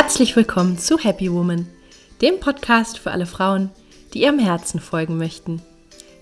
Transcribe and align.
Herzlich 0.00 0.36
willkommen 0.36 0.78
zu 0.78 0.96
Happy 0.96 1.30
Woman, 1.32 1.66
dem 2.22 2.38
Podcast 2.38 3.00
für 3.00 3.10
alle 3.10 3.26
Frauen, 3.26 3.70
die 4.14 4.22
ihrem 4.22 4.38
Herzen 4.38 4.78
folgen 4.78 5.18
möchten. 5.18 5.60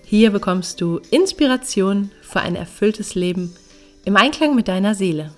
Hier 0.03 0.31
bekommst 0.31 0.81
du 0.81 0.99
Inspiration 1.11 2.09
für 2.23 2.39
ein 2.39 2.55
erfülltes 2.55 3.13
Leben 3.13 3.55
im 4.03 4.17
Einklang 4.17 4.55
mit 4.55 4.67
deiner 4.67 4.95
Seele. 4.95 5.31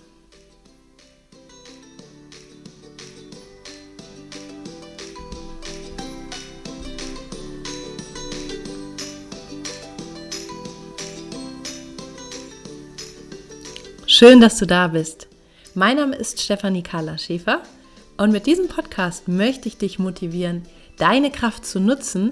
Schön, 14.07 14.39
dass 14.39 14.57
du 14.57 14.65
da 14.65 14.87
bist. 14.87 15.27
Mein 15.75 15.97
Name 15.97 16.15
ist 16.15 16.41
Stefanie 16.41 16.83
Carla 16.83 17.17
Schäfer 17.17 17.63
und 18.19 18.33
mit 18.33 18.47
diesem 18.47 18.67
Podcast 18.67 19.29
möchte 19.29 19.69
ich 19.69 19.77
dich 19.77 19.97
motivieren, 19.97 20.63
deine 20.97 21.31
Kraft 21.31 21.65
zu 21.65 21.79
nutzen 21.79 22.31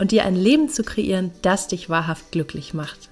und 0.00 0.10
dir 0.10 0.24
ein 0.24 0.34
Leben 0.34 0.68
zu 0.68 0.82
kreieren, 0.82 1.30
das 1.42 1.68
dich 1.68 1.88
wahrhaft 1.88 2.32
glücklich 2.32 2.74
macht. 2.74 3.08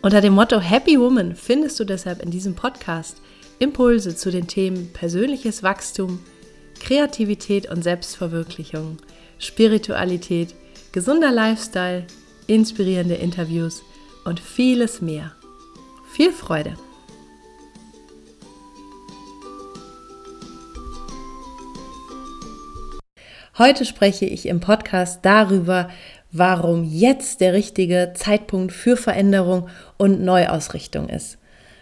Unter 0.00 0.22
dem 0.22 0.32
Motto 0.32 0.58
Happy 0.58 0.98
Woman 0.98 1.36
findest 1.36 1.78
du 1.80 1.84
deshalb 1.84 2.22
in 2.22 2.30
diesem 2.30 2.54
Podcast 2.54 3.18
Impulse 3.58 4.16
zu 4.16 4.30
den 4.30 4.46
Themen 4.46 4.90
persönliches 4.94 5.62
Wachstum, 5.62 6.18
Kreativität 6.80 7.70
und 7.70 7.84
Selbstverwirklichung, 7.84 8.96
Spiritualität, 9.38 10.54
gesunder 10.92 11.30
Lifestyle, 11.30 12.06
inspirierende 12.46 13.16
Interviews 13.16 13.82
und 14.24 14.40
vieles 14.40 15.02
mehr. 15.02 15.32
Viel 16.14 16.32
Freude! 16.32 16.74
Heute 23.56 23.84
spreche 23.84 24.26
ich 24.26 24.46
im 24.46 24.58
Podcast 24.58 25.20
darüber, 25.22 25.88
warum 26.32 26.82
jetzt 26.82 27.40
der 27.40 27.52
richtige 27.52 28.12
Zeitpunkt 28.16 28.72
für 28.72 28.96
Veränderung 28.96 29.68
und 29.96 30.20
Neuausrichtung 30.24 31.08
ist. 31.08 31.38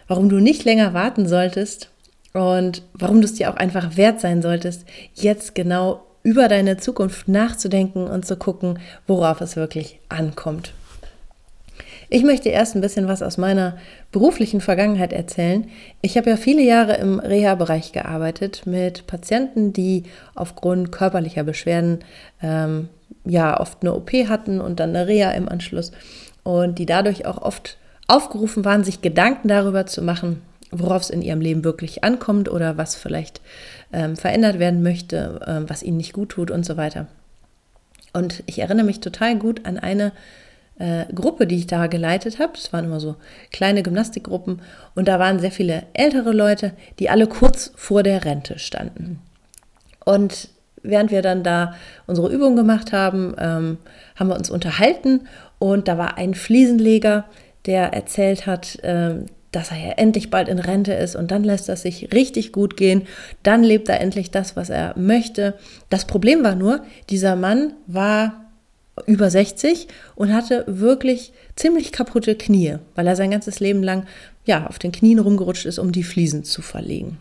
Warum 0.07 0.29
du 0.29 0.37
nicht 0.37 0.65
länger 0.65 0.93
warten 0.93 1.27
solltest 1.27 1.89
und 2.33 2.83
warum 2.93 3.21
du 3.21 3.25
es 3.25 3.33
dir 3.33 3.49
auch 3.49 3.55
einfach 3.55 3.97
wert 3.97 4.21
sein 4.21 4.43
solltest, 4.43 4.85
jetzt 5.15 5.55
genau 5.55 6.05
über 6.21 6.47
deine 6.47 6.77
Zukunft 6.77 7.27
nachzudenken 7.27 8.05
und 8.05 8.23
zu 8.23 8.37
gucken, 8.37 8.77
worauf 9.07 9.41
es 9.41 9.55
wirklich 9.55 9.99
ankommt. 10.09 10.75
Ich 12.09 12.23
möchte 12.23 12.49
erst 12.49 12.75
ein 12.75 12.81
bisschen 12.81 13.07
was 13.07 13.21
aus 13.21 13.37
meiner 13.37 13.77
beruflichen 14.11 14.61
Vergangenheit 14.61 15.13
erzählen. 15.13 15.67
Ich 16.01 16.17
habe 16.17 16.29
ja 16.29 16.37
viele 16.37 16.61
Jahre 16.61 16.95
im 16.97 17.19
Reha-Bereich 17.19 17.91
gearbeitet 17.91 18.63
mit 18.65 19.07
Patienten, 19.07 19.73
die 19.73 20.03
aufgrund 20.35 20.91
körperlicher 20.91 21.43
Beschwerden 21.43 21.99
ähm, 22.41 22.89
ja 23.25 23.59
oft 23.59 23.79
eine 23.81 23.93
OP 23.93 24.11
hatten 24.11 24.61
und 24.61 24.79
dann 24.79 24.89
eine 24.89 25.07
Reha 25.07 25.31
im 25.31 25.49
Anschluss 25.49 25.91
und 26.43 26.79
die 26.79 26.85
dadurch 26.85 27.25
auch 27.25 27.41
oft 27.41 27.77
aufgerufen 28.07 28.65
waren, 28.65 28.83
sich 28.83 29.01
Gedanken 29.01 29.47
darüber 29.47 29.85
zu 29.85 30.01
machen, 30.01 30.41
worauf 30.71 31.03
es 31.03 31.09
in 31.09 31.21
ihrem 31.21 31.41
Leben 31.41 31.63
wirklich 31.63 32.03
ankommt 32.03 32.49
oder 32.49 32.77
was 32.77 32.95
vielleicht 32.95 33.41
ähm, 33.93 34.15
verändert 34.15 34.59
werden 34.59 34.83
möchte, 34.83 35.39
ähm, 35.47 35.69
was 35.69 35.83
ihnen 35.83 35.97
nicht 35.97 36.13
gut 36.13 36.29
tut 36.29 36.51
und 36.51 36.65
so 36.65 36.77
weiter. 36.77 37.07
Und 38.11 38.43
ich 38.45 38.59
erinnere 38.59 38.85
mich 38.85 38.99
total 38.99 39.37
gut 39.37 39.65
an 39.65 39.79
eine 39.79 40.11
äh, 40.83 41.05
Gruppe, 41.13 41.47
die 41.47 41.55
ich 41.55 41.67
da 41.67 41.87
geleitet 41.87 42.39
habe. 42.39 42.51
Das 42.55 42.73
waren 42.73 42.83
immer 42.83 42.99
so 42.99 43.15
kleine 43.51 43.83
Gymnastikgruppen 43.83 44.61
und 44.95 45.07
da 45.07 45.17
waren 45.17 45.39
sehr 45.39 45.51
viele 45.51 45.83
ältere 45.93 46.33
Leute, 46.33 46.73
die 46.99 47.09
alle 47.09 47.27
kurz 47.27 47.71
vor 47.75 48.03
der 48.03 48.25
Rente 48.25 48.59
standen. 48.59 49.19
Und 50.03 50.49
während 50.81 51.09
wir 51.11 51.21
dann 51.21 51.43
da 51.43 51.75
unsere 52.05 52.29
Übung 52.29 52.57
gemacht 52.57 52.91
haben, 52.91 53.33
ähm, 53.39 53.77
haben 54.17 54.27
wir 54.27 54.35
uns 54.35 54.49
unterhalten 54.49 55.21
und 55.57 55.87
da 55.87 55.97
war 55.97 56.17
ein 56.17 56.33
Fliesenleger, 56.33 57.23
der 57.65 57.93
erzählt 57.93 58.45
hat, 58.45 58.77
ähm, 58.83 59.27
dass 59.53 59.71
er 59.71 59.77
ja 59.77 59.91
endlich 59.93 60.29
bald 60.29 60.49
in 60.49 60.59
Rente 60.59 60.93
ist 60.93 61.15
und 61.15 61.31
dann 61.31 61.45
lässt 61.45 61.69
es 61.69 61.83
sich 61.83 62.11
richtig 62.11 62.51
gut 62.51 62.75
gehen. 62.75 63.03
Dann 63.43 63.63
lebt 63.63 63.87
er 63.87 64.01
endlich 64.01 64.31
das, 64.31 64.57
was 64.57 64.69
er 64.69 64.97
möchte. 64.97 65.53
Das 65.89 66.03
Problem 66.05 66.43
war 66.43 66.55
nur, 66.55 66.81
dieser 67.09 67.37
Mann 67.37 67.73
war 67.87 68.42
über 69.07 69.29
60 69.29 69.87
und 70.15 70.33
hatte 70.33 70.63
wirklich 70.67 71.33
ziemlich 71.55 71.91
kaputte 71.91 72.35
Knie, 72.35 72.77
weil 72.95 73.07
er 73.07 73.15
sein 73.15 73.31
ganzes 73.31 73.59
Leben 73.59 73.83
lang 73.83 74.05
ja 74.45 74.67
auf 74.67 74.79
den 74.79 74.91
Knien 74.91 75.19
rumgerutscht 75.19 75.65
ist, 75.65 75.79
um 75.79 75.91
die 75.91 76.03
Fliesen 76.03 76.43
zu 76.43 76.61
verlegen. 76.61 77.17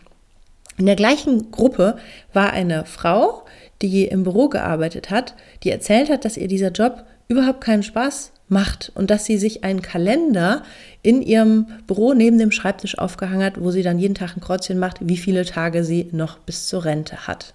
In 0.79 0.87
der 0.87 0.97
gleichen 0.97 1.51
Gruppe 1.51 1.97
war 2.33 2.53
eine 2.53 2.85
Frau, 2.85 3.45
die 3.83 4.05
im 4.05 4.23
Büro 4.23 4.49
gearbeitet 4.49 5.11
hat, 5.11 5.35
die 5.63 5.71
erzählt 5.71 6.09
hat, 6.09 6.25
dass 6.25 6.37
ihr 6.37 6.49
dieser 6.49 6.71
Job 6.71 7.05
überhaupt 7.29 7.63
keinen 7.63 7.83
Spaß 7.83 8.33
macht 8.49 8.93
und 8.95 9.11
dass 9.11 9.25
sie 9.25 9.39
sich 9.39 9.65
einen 9.65 9.83
Kalender 9.83 10.63
in 11.03 11.23
ihrem 11.23 11.67
Büro 11.87 12.15
neben 12.15 12.39
dem 12.39 12.53
Schreibtisch 12.53 12.99
aufgehangen 12.99 13.45
hat, 13.45 13.61
wo 13.61 13.71
sie 13.71 13.83
dann 13.83 13.99
jeden 13.99 14.15
Tag 14.15 14.37
ein 14.37 14.41
Kreuzchen 14.41 14.79
macht, 14.79 14.99
wie 15.01 15.17
viele 15.17 15.45
Tage 15.45 15.85
sie 15.85 16.09
noch 16.13 16.39
bis 16.39 16.69
zur 16.69 16.85
Rente 16.85 17.27
hat. 17.27 17.55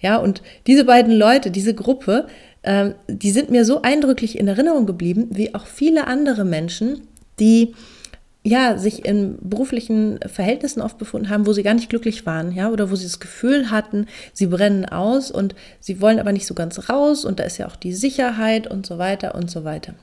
Ja, 0.00 0.16
und 0.16 0.42
diese 0.66 0.84
beiden 0.84 1.12
Leute, 1.12 1.50
diese 1.50 1.74
Gruppe, 1.74 2.26
ähm, 2.62 2.94
die 3.08 3.30
sind 3.30 3.50
mir 3.50 3.64
so 3.64 3.82
eindrücklich 3.82 4.38
in 4.38 4.48
Erinnerung 4.48 4.86
geblieben, 4.86 5.28
wie 5.30 5.54
auch 5.54 5.66
viele 5.66 6.06
andere 6.06 6.44
Menschen, 6.44 7.02
die 7.38 7.74
ja, 8.42 8.78
sich 8.78 9.04
in 9.04 9.36
beruflichen 9.42 10.18
Verhältnissen 10.26 10.80
oft 10.80 10.96
befunden 10.96 11.28
haben, 11.28 11.46
wo 11.46 11.52
sie 11.52 11.62
gar 11.62 11.74
nicht 11.74 11.90
glücklich 11.90 12.24
waren, 12.24 12.52
ja, 12.52 12.70
oder 12.70 12.90
wo 12.90 12.96
sie 12.96 13.04
das 13.04 13.20
Gefühl 13.20 13.70
hatten, 13.70 14.06
sie 14.32 14.46
brennen 14.46 14.86
aus 14.86 15.30
und 15.30 15.54
sie 15.78 16.00
wollen 16.00 16.18
aber 16.18 16.32
nicht 16.32 16.46
so 16.46 16.54
ganz 16.54 16.88
raus 16.88 17.26
und 17.26 17.38
da 17.38 17.44
ist 17.44 17.58
ja 17.58 17.66
auch 17.66 17.76
die 17.76 17.92
Sicherheit 17.92 18.66
und 18.66 18.86
so 18.86 18.96
weiter 18.96 19.34
und 19.34 19.50
so 19.50 19.64
weiter. 19.64 19.94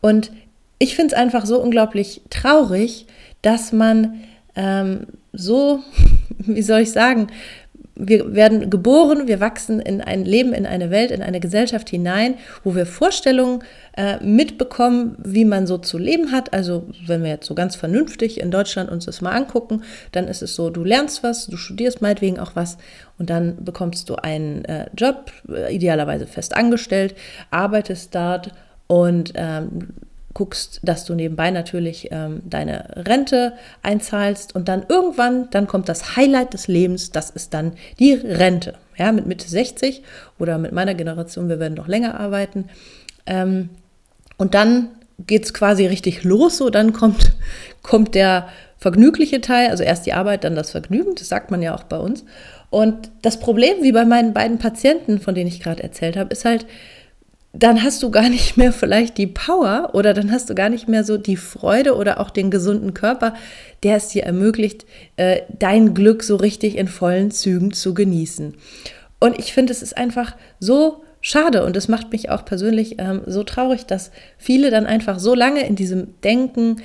Und 0.00 0.32
ich 0.80 0.96
finde 0.96 1.14
es 1.14 1.20
einfach 1.20 1.46
so 1.46 1.60
unglaublich 1.60 2.20
traurig, 2.30 3.06
dass 3.42 3.72
man 3.72 4.20
ähm, 4.56 5.06
so, 5.32 5.84
wie 6.38 6.62
soll 6.62 6.80
ich 6.80 6.90
sagen, 6.90 7.28
wir 7.96 8.34
werden 8.34 8.70
geboren, 8.70 9.28
wir 9.28 9.40
wachsen 9.40 9.78
in 9.80 10.00
ein 10.00 10.24
Leben, 10.24 10.52
in 10.52 10.66
eine 10.66 10.90
Welt, 10.90 11.10
in 11.10 11.22
eine 11.22 11.38
Gesellschaft 11.38 11.88
hinein, 11.90 12.34
wo 12.64 12.74
wir 12.74 12.86
Vorstellungen 12.86 13.62
äh, 13.96 14.22
mitbekommen, 14.24 15.16
wie 15.22 15.44
man 15.44 15.66
so 15.66 15.78
zu 15.78 15.98
leben 15.98 16.32
hat. 16.32 16.52
Also 16.52 16.88
wenn 17.06 17.22
wir 17.22 17.30
jetzt 17.30 17.46
so 17.46 17.54
ganz 17.54 17.76
vernünftig 17.76 18.40
in 18.40 18.50
Deutschland 18.50 18.90
uns 18.90 19.04
das 19.04 19.20
mal 19.20 19.32
angucken, 19.32 19.82
dann 20.12 20.26
ist 20.26 20.42
es 20.42 20.56
so, 20.56 20.70
du 20.70 20.82
lernst 20.82 21.22
was, 21.22 21.46
du 21.46 21.56
studierst 21.56 22.02
meinetwegen 22.02 22.40
auch 22.40 22.56
was 22.56 22.78
und 23.18 23.30
dann 23.30 23.64
bekommst 23.64 24.08
du 24.08 24.16
einen 24.16 24.64
äh, 24.64 24.86
Job, 24.96 25.30
äh, 25.48 25.74
idealerweise 25.74 26.26
fest 26.26 26.56
angestellt, 26.56 27.14
arbeitest 27.50 28.14
dort 28.14 28.50
und 28.88 29.32
ähm, 29.36 29.90
guckst, 30.34 30.80
dass 30.82 31.04
du 31.04 31.14
nebenbei 31.14 31.50
natürlich 31.50 32.08
ähm, 32.10 32.42
deine 32.44 33.04
Rente 33.08 33.54
einzahlst 33.82 34.54
und 34.54 34.68
dann 34.68 34.84
irgendwann, 34.88 35.48
dann 35.50 35.66
kommt 35.66 35.88
das 35.88 36.16
Highlight 36.16 36.52
des 36.52 36.66
Lebens, 36.66 37.12
das 37.12 37.30
ist 37.30 37.54
dann 37.54 37.72
die 37.98 38.12
Rente. 38.12 38.74
Ja, 38.96 39.10
mit 39.12 39.26
Mitte 39.26 39.48
60 39.48 40.02
oder 40.38 40.58
mit 40.58 40.72
meiner 40.72 40.94
Generation, 40.94 41.48
wir 41.48 41.58
werden 41.58 41.74
noch 41.74 41.88
länger 41.88 42.20
arbeiten. 42.20 42.68
Ähm, 43.26 43.70
und 44.36 44.54
dann 44.54 44.88
geht 45.26 45.44
es 45.44 45.54
quasi 45.54 45.86
richtig 45.86 46.24
los, 46.24 46.58
so 46.58 46.70
dann 46.70 46.92
kommt, 46.92 47.32
kommt 47.82 48.14
der 48.14 48.48
vergnügliche 48.76 49.40
Teil, 49.40 49.70
also 49.70 49.84
erst 49.84 50.04
die 50.04 50.12
Arbeit, 50.12 50.44
dann 50.44 50.56
das 50.56 50.72
Vergnügen, 50.72 51.14
das 51.14 51.28
sagt 51.28 51.50
man 51.50 51.62
ja 51.62 51.74
auch 51.74 51.84
bei 51.84 51.98
uns. 51.98 52.24
Und 52.70 53.12
das 53.22 53.38
Problem, 53.38 53.82
wie 53.82 53.92
bei 53.92 54.04
meinen 54.04 54.34
beiden 54.34 54.58
Patienten, 54.58 55.20
von 55.20 55.34
denen 55.34 55.46
ich 55.46 55.60
gerade 55.60 55.82
erzählt 55.82 56.16
habe, 56.16 56.32
ist 56.32 56.44
halt, 56.44 56.66
dann 57.56 57.82
hast 57.82 58.02
du 58.02 58.10
gar 58.10 58.28
nicht 58.28 58.56
mehr 58.56 58.72
vielleicht 58.72 59.16
die 59.16 59.28
Power 59.28 59.90
oder 59.92 60.12
dann 60.12 60.32
hast 60.32 60.50
du 60.50 60.54
gar 60.54 60.68
nicht 60.68 60.88
mehr 60.88 61.04
so 61.04 61.16
die 61.16 61.36
Freude 61.36 61.94
oder 61.94 62.20
auch 62.20 62.30
den 62.30 62.50
gesunden 62.50 62.94
Körper, 62.94 63.34
der 63.82 63.96
es 63.96 64.08
dir 64.08 64.24
ermöglicht, 64.24 64.84
äh, 65.16 65.42
dein 65.58 65.94
Glück 65.94 66.24
so 66.24 66.36
richtig 66.36 66.76
in 66.76 66.88
vollen 66.88 67.30
Zügen 67.30 67.72
zu 67.72 67.94
genießen. 67.94 68.54
Und 69.20 69.38
ich 69.38 69.52
finde, 69.52 69.72
es 69.72 69.82
ist 69.82 69.96
einfach 69.96 70.36
so 70.58 71.04
schade 71.20 71.64
und 71.64 71.76
es 71.76 71.88
macht 71.88 72.10
mich 72.12 72.28
auch 72.28 72.44
persönlich 72.44 72.96
ähm, 72.98 73.22
so 73.26 73.44
traurig, 73.44 73.86
dass 73.86 74.10
viele 74.36 74.70
dann 74.70 74.86
einfach 74.86 75.18
so 75.18 75.34
lange 75.34 75.66
in 75.66 75.76
diesem 75.76 76.20
Denken 76.22 76.82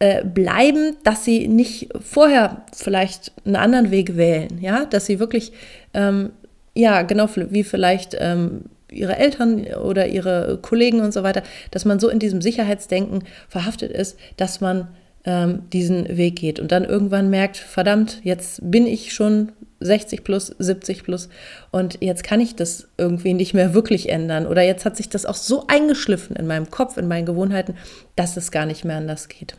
äh, 0.00 0.22
bleiben, 0.22 0.96
dass 1.02 1.24
sie 1.24 1.48
nicht 1.48 1.88
vorher 1.98 2.62
vielleicht 2.74 3.32
einen 3.44 3.56
anderen 3.56 3.90
Weg 3.90 4.16
wählen, 4.16 4.58
ja, 4.60 4.84
dass 4.84 5.06
sie 5.06 5.18
wirklich, 5.18 5.52
ähm, 5.94 6.30
ja, 6.74 7.02
genau 7.02 7.28
wie 7.34 7.64
vielleicht 7.64 8.16
ähm, 8.20 8.66
ihre 8.90 9.16
Eltern 9.16 9.64
oder 9.74 10.08
ihre 10.08 10.58
Kollegen 10.60 11.00
und 11.00 11.12
so 11.12 11.22
weiter, 11.22 11.42
dass 11.70 11.84
man 11.84 12.00
so 12.00 12.08
in 12.08 12.18
diesem 12.18 12.42
Sicherheitsdenken 12.42 13.24
verhaftet 13.48 13.92
ist, 13.92 14.18
dass 14.36 14.60
man 14.60 14.88
ähm, 15.24 15.62
diesen 15.72 16.16
Weg 16.16 16.36
geht 16.36 16.60
und 16.60 16.72
dann 16.72 16.84
irgendwann 16.84 17.30
merkt, 17.30 17.56
verdammt, 17.56 18.20
jetzt 18.22 18.60
bin 18.62 18.86
ich 18.86 19.12
schon 19.12 19.52
60 19.80 20.24
plus, 20.24 20.54
70 20.58 21.04
plus 21.04 21.28
und 21.70 21.98
jetzt 22.00 22.24
kann 22.24 22.40
ich 22.40 22.54
das 22.56 22.88
irgendwie 22.98 23.34
nicht 23.34 23.54
mehr 23.54 23.74
wirklich 23.74 24.08
ändern 24.10 24.46
oder 24.46 24.62
jetzt 24.62 24.84
hat 24.84 24.96
sich 24.96 25.08
das 25.08 25.26
auch 25.26 25.34
so 25.34 25.64
eingeschliffen 25.68 26.36
in 26.36 26.46
meinem 26.46 26.70
Kopf, 26.70 26.96
in 26.96 27.08
meinen 27.08 27.26
Gewohnheiten, 27.26 27.74
dass 28.16 28.36
es 28.36 28.50
gar 28.50 28.66
nicht 28.66 28.84
mehr 28.84 28.96
anders 28.96 29.28
geht. 29.28 29.56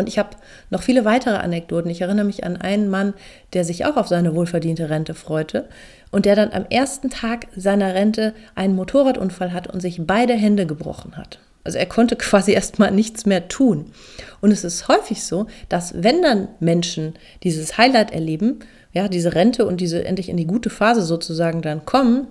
Und 0.00 0.08
ich 0.08 0.18
habe 0.18 0.30
noch 0.70 0.82
viele 0.82 1.04
weitere 1.04 1.36
Anekdoten. 1.36 1.90
Ich 1.90 2.00
erinnere 2.00 2.24
mich 2.24 2.42
an 2.42 2.56
einen 2.56 2.88
Mann, 2.88 3.12
der 3.52 3.64
sich 3.64 3.84
auch 3.84 3.96
auf 3.96 4.08
seine 4.08 4.34
wohlverdiente 4.34 4.88
Rente 4.88 5.12
freute 5.12 5.68
und 6.10 6.24
der 6.24 6.34
dann 6.34 6.52
am 6.52 6.64
ersten 6.70 7.10
Tag 7.10 7.46
seiner 7.54 7.94
Rente 7.94 8.34
einen 8.54 8.74
Motorradunfall 8.74 9.52
hat 9.52 9.66
und 9.66 9.80
sich 9.80 10.00
beide 10.06 10.32
Hände 10.32 10.64
gebrochen 10.64 11.18
hat. 11.18 11.38
Also 11.64 11.76
er 11.76 11.84
konnte 11.84 12.16
quasi 12.16 12.52
erstmal 12.52 12.90
nichts 12.92 13.26
mehr 13.26 13.48
tun. 13.48 13.92
Und 14.40 14.52
es 14.52 14.64
ist 14.64 14.88
häufig 14.88 15.22
so, 15.22 15.46
dass 15.68 16.02
wenn 16.02 16.22
dann 16.22 16.48
Menschen 16.60 17.12
dieses 17.42 17.76
Highlight 17.76 18.10
erleben, 18.10 18.60
ja, 18.94 19.06
diese 19.06 19.34
Rente 19.34 19.66
und 19.66 19.82
diese 19.82 20.02
endlich 20.04 20.30
in 20.30 20.38
die 20.38 20.46
gute 20.46 20.70
Phase 20.70 21.02
sozusagen 21.02 21.60
dann 21.60 21.84
kommen, 21.84 22.26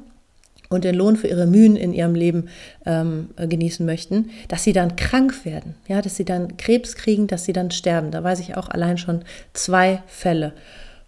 und 0.70 0.84
den 0.84 0.96
Lohn 0.96 1.16
für 1.16 1.28
ihre 1.28 1.48
Mühen 1.48 1.76
in 1.76 1.94
ihrem 1.94 2.16
Leben 2.16 2.48
ähm, 2.86 3.30
genießen 3.38 3.86
möchten, 3.86 4.30
dass 4.48 4.64
sie 4.64 4.74
dann 4.74 4.96
krank 4.96 5.44
werden, 5.44 5.76
ja, 5.88 6.02
dass 6.02 6.16
sie 6.16 6.26
dann 6.26 6.58
Krebs 6.58 6.96
kriegen, 6.96 7.28
dass 7.28 7.46
sie 7.46 7.54
dann 7.54 7.72
sterben. 7.72 8.12
Da 8.12 8.24
weiß 8.24 8.40
ich 8.40 8.56
auch 8.56 8.70
allein 8.70 8.98
schon 8.98 9.24
zwei 9.54 10.04
Fälle. 10.08 10.54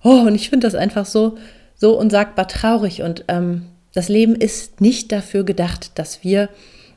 Oh, 0.03 0.21
und 0.21 0.35
ich 0.35 0.49
finde 0.49 0.67
das 0.67 0.75
einfach 0.75 1.05
so, 1.05 1.37
so 1.75 1.97
unsagbar 1.97 2.47
traurig. 2.47 3.03
Und 3.03 3.25
ähm, 3.27 3.67
das 3.93 4.09
Leben 4.09 4.35
ist 4.35 4.81
nicht 4.81 5.11
dafür 5.11 5.43
gedacht, 5.43 5.91
dass 5.95 6.23
wir 6.23 6.49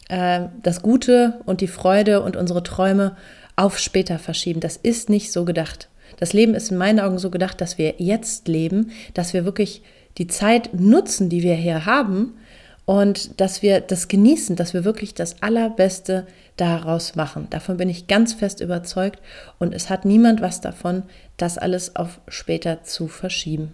äh, 0.09 0.43
das 0.63 0.81
Gute 0.81 1.41
und 1.45 1.61
die 1.61 1.69
Freude 1.69 2.23
und 2.23 2.37
unsere 2.37 2.63
Träume 2.63 3.17
auf 3.57 3.79
später 3.79 4.19
verschieben. 4.19 4.61
Das 4.61 4.77
ist 4.77 5.11
nicht 5.11 5.33
so 5.33 5.45
gedacht. 5.45 5.89
Das 6.19 6.33
Leben 6.33 6.55
ist 6.55 6.71
in 6.71 6.79
meinen 6.79 7.01
Augen 7.01 7.19
so 7.19 7.31
gedacht, 7.31 7.61
dass 7.61 7.77
wir 7.77 7.95
jetzt 7.99 8.49
leben, 8.49 8.91
dass 9.15 9.35
wir 9.35 9.45
wirklich 9.45 9.83
die 10.19 10.29
Zeit 10.29 10.71
nutzen, 10.75 11.29
die 11.29 11.43
wir 11.43 11.55
hier 11.55 11.87
haben, 11.87 12.35
und 12.87 13.41
dass 13.41 13.63
wir 13.63 13.81
das 13.81 14.09
genießen, 14.09 14.57
dass 14.57 14.75
wir 14.75 14.85
wirklich 14.85 15.15
das 15.15 15.43
Allerbeste 15.43 16.27
daraus 16.57 17.15
machen. 17.15 17.47
Davon 17.51 17.77
bin 17.77 17.89
ich 17.89 18.07
ganz 18.07 18.35
fest 18.35 18.61
überzeugt 18.61 19.21
und 19.59 19.75
es 19.75 19.91
hat 19.91 20.05
niemand 20.05 20.41
was 20.41 20.61
davon, 20.61 21.05
das 21.37 21.59
alles 21.59 21.97
auf 21.97 22.21
später 22.29 22.83
zu 22.83 23.09
verschieben. 23.09 23.73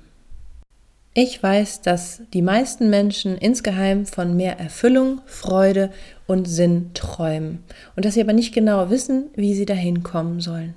Ich 1.12 1.42
weiß, 1.42 1.82
dass 1.82 2.22
die 2.32 2.42
meisten 2.42 2.88
Menschen 2.88 3.36
insgeheim 3.36 4.06
von 4.06 4.36
mehr 4.36 4.60
Erfüllung, 4.60 5.20
Freude 5.26 5.90
und 6.28 6.46
Sinn 6.46 6.90
träumen 6.94 7.64
und 7.96 8.04
dass 8.04 8.14
sie 8.14 8.20
aber 8.20 8.32
nicht 8.32 8.54
genau 8.54 8.90
wissen, 8.90 9.24
wie 9.34 9.54
sie 9.54 9.66
dahin 9.66 10.04
kommen 10.04 10.40
sollen. 10.40 10.74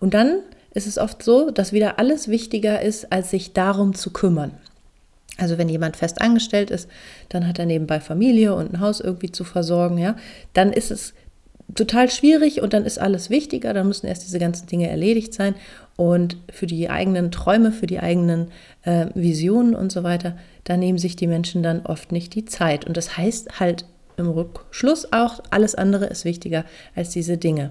Und 0.00 0.12
dann 0.12 0.40
ist 0.74 0.86
es 0.86 0.98
oft 0.98 1.22
so, 1.22 1.50
dass 1.50 1.72
wieder 1.72 1.98
alles 1.98 2.28
wichtiger 2.28 2.82
ist, 2.82 3.10
als 3.10 3.30
sich 3.30 3.54
darum 3.54 3.94
zu 3.94 4.12
kümmern. 4.12 4.52
Also 5.38 5.56
wenn 5.56 5.68
jemand 5.68 5.96
fest 5.96 6.20
angestellt 6.20 6.70
ist, 6.70 6.88
dann 7.28 7.46
hat 7.46 7.58
er 7.58 7.66
nebenbei 7.66 8.00
Familie 8.00 8.54
und 8.54 8.72
ein 8.72 8.80
Haus 8.80 9.00
irgendwie 9.00 9.32
zu 9.32 9.44
versorgen, 9.44 9.96
ja, 9.96 10.16
dann 10.52 10.72
ist 10.72 10.90
es 10.90 11.14
total 11.74 12.10
schwierig 12.10 12.62
und 12.62 12.72
dann 12.72 12.84
ist 12.84 12.98
alles 12.98 13.30
wichtiger, 13.30 13.72
dann 13.72 13.86
müssen 13.86 14.06
erst 14.06 14.24
diese 14.24 14.38
ganzen 14.38 14.66
Dinge 14.66 14.88
erledigt 14.88 15.34
sein. 15.34 15.54
Und 15.96 16.36
für 16.50 16.66
die 16.66 16.88
eigenen 16.90 17.30
Träume, 17.30 17.72
für 17.72 17.86
die 17.86 18.00
eigenen 18.00 18.50
äh, 18.82 19.06
Visionen 19.14 19.74
und 19.74 19.90
so 19.92 20.02
weiter, 20.02 20.36
da 20.64 20.76
nehmen 20.76 20.98
sich 20.98 21.16
die 21.16 21.26
Menschen 21.26 21.62
dann 21.62 21.84
oft 21.84 22.12
nicht 22.12 22.34
die 22.34 22.44
Zeit. 22.44 22.84
Und 22.84 22.96
das 22.96 23.16
heißt 23.16 23.60
halt 23.60 23.84
im 24.16 24.28
Rückschluss 24.28 25.12
auch, 25.12 25.40
alles 25.50 25.74
andere 25.74 26.06
ist 26.06 26.24
wichtiger 26.24 26.64
als 26.94 27.10
diese 27.10 27.36
Dinge. 27.36 27.70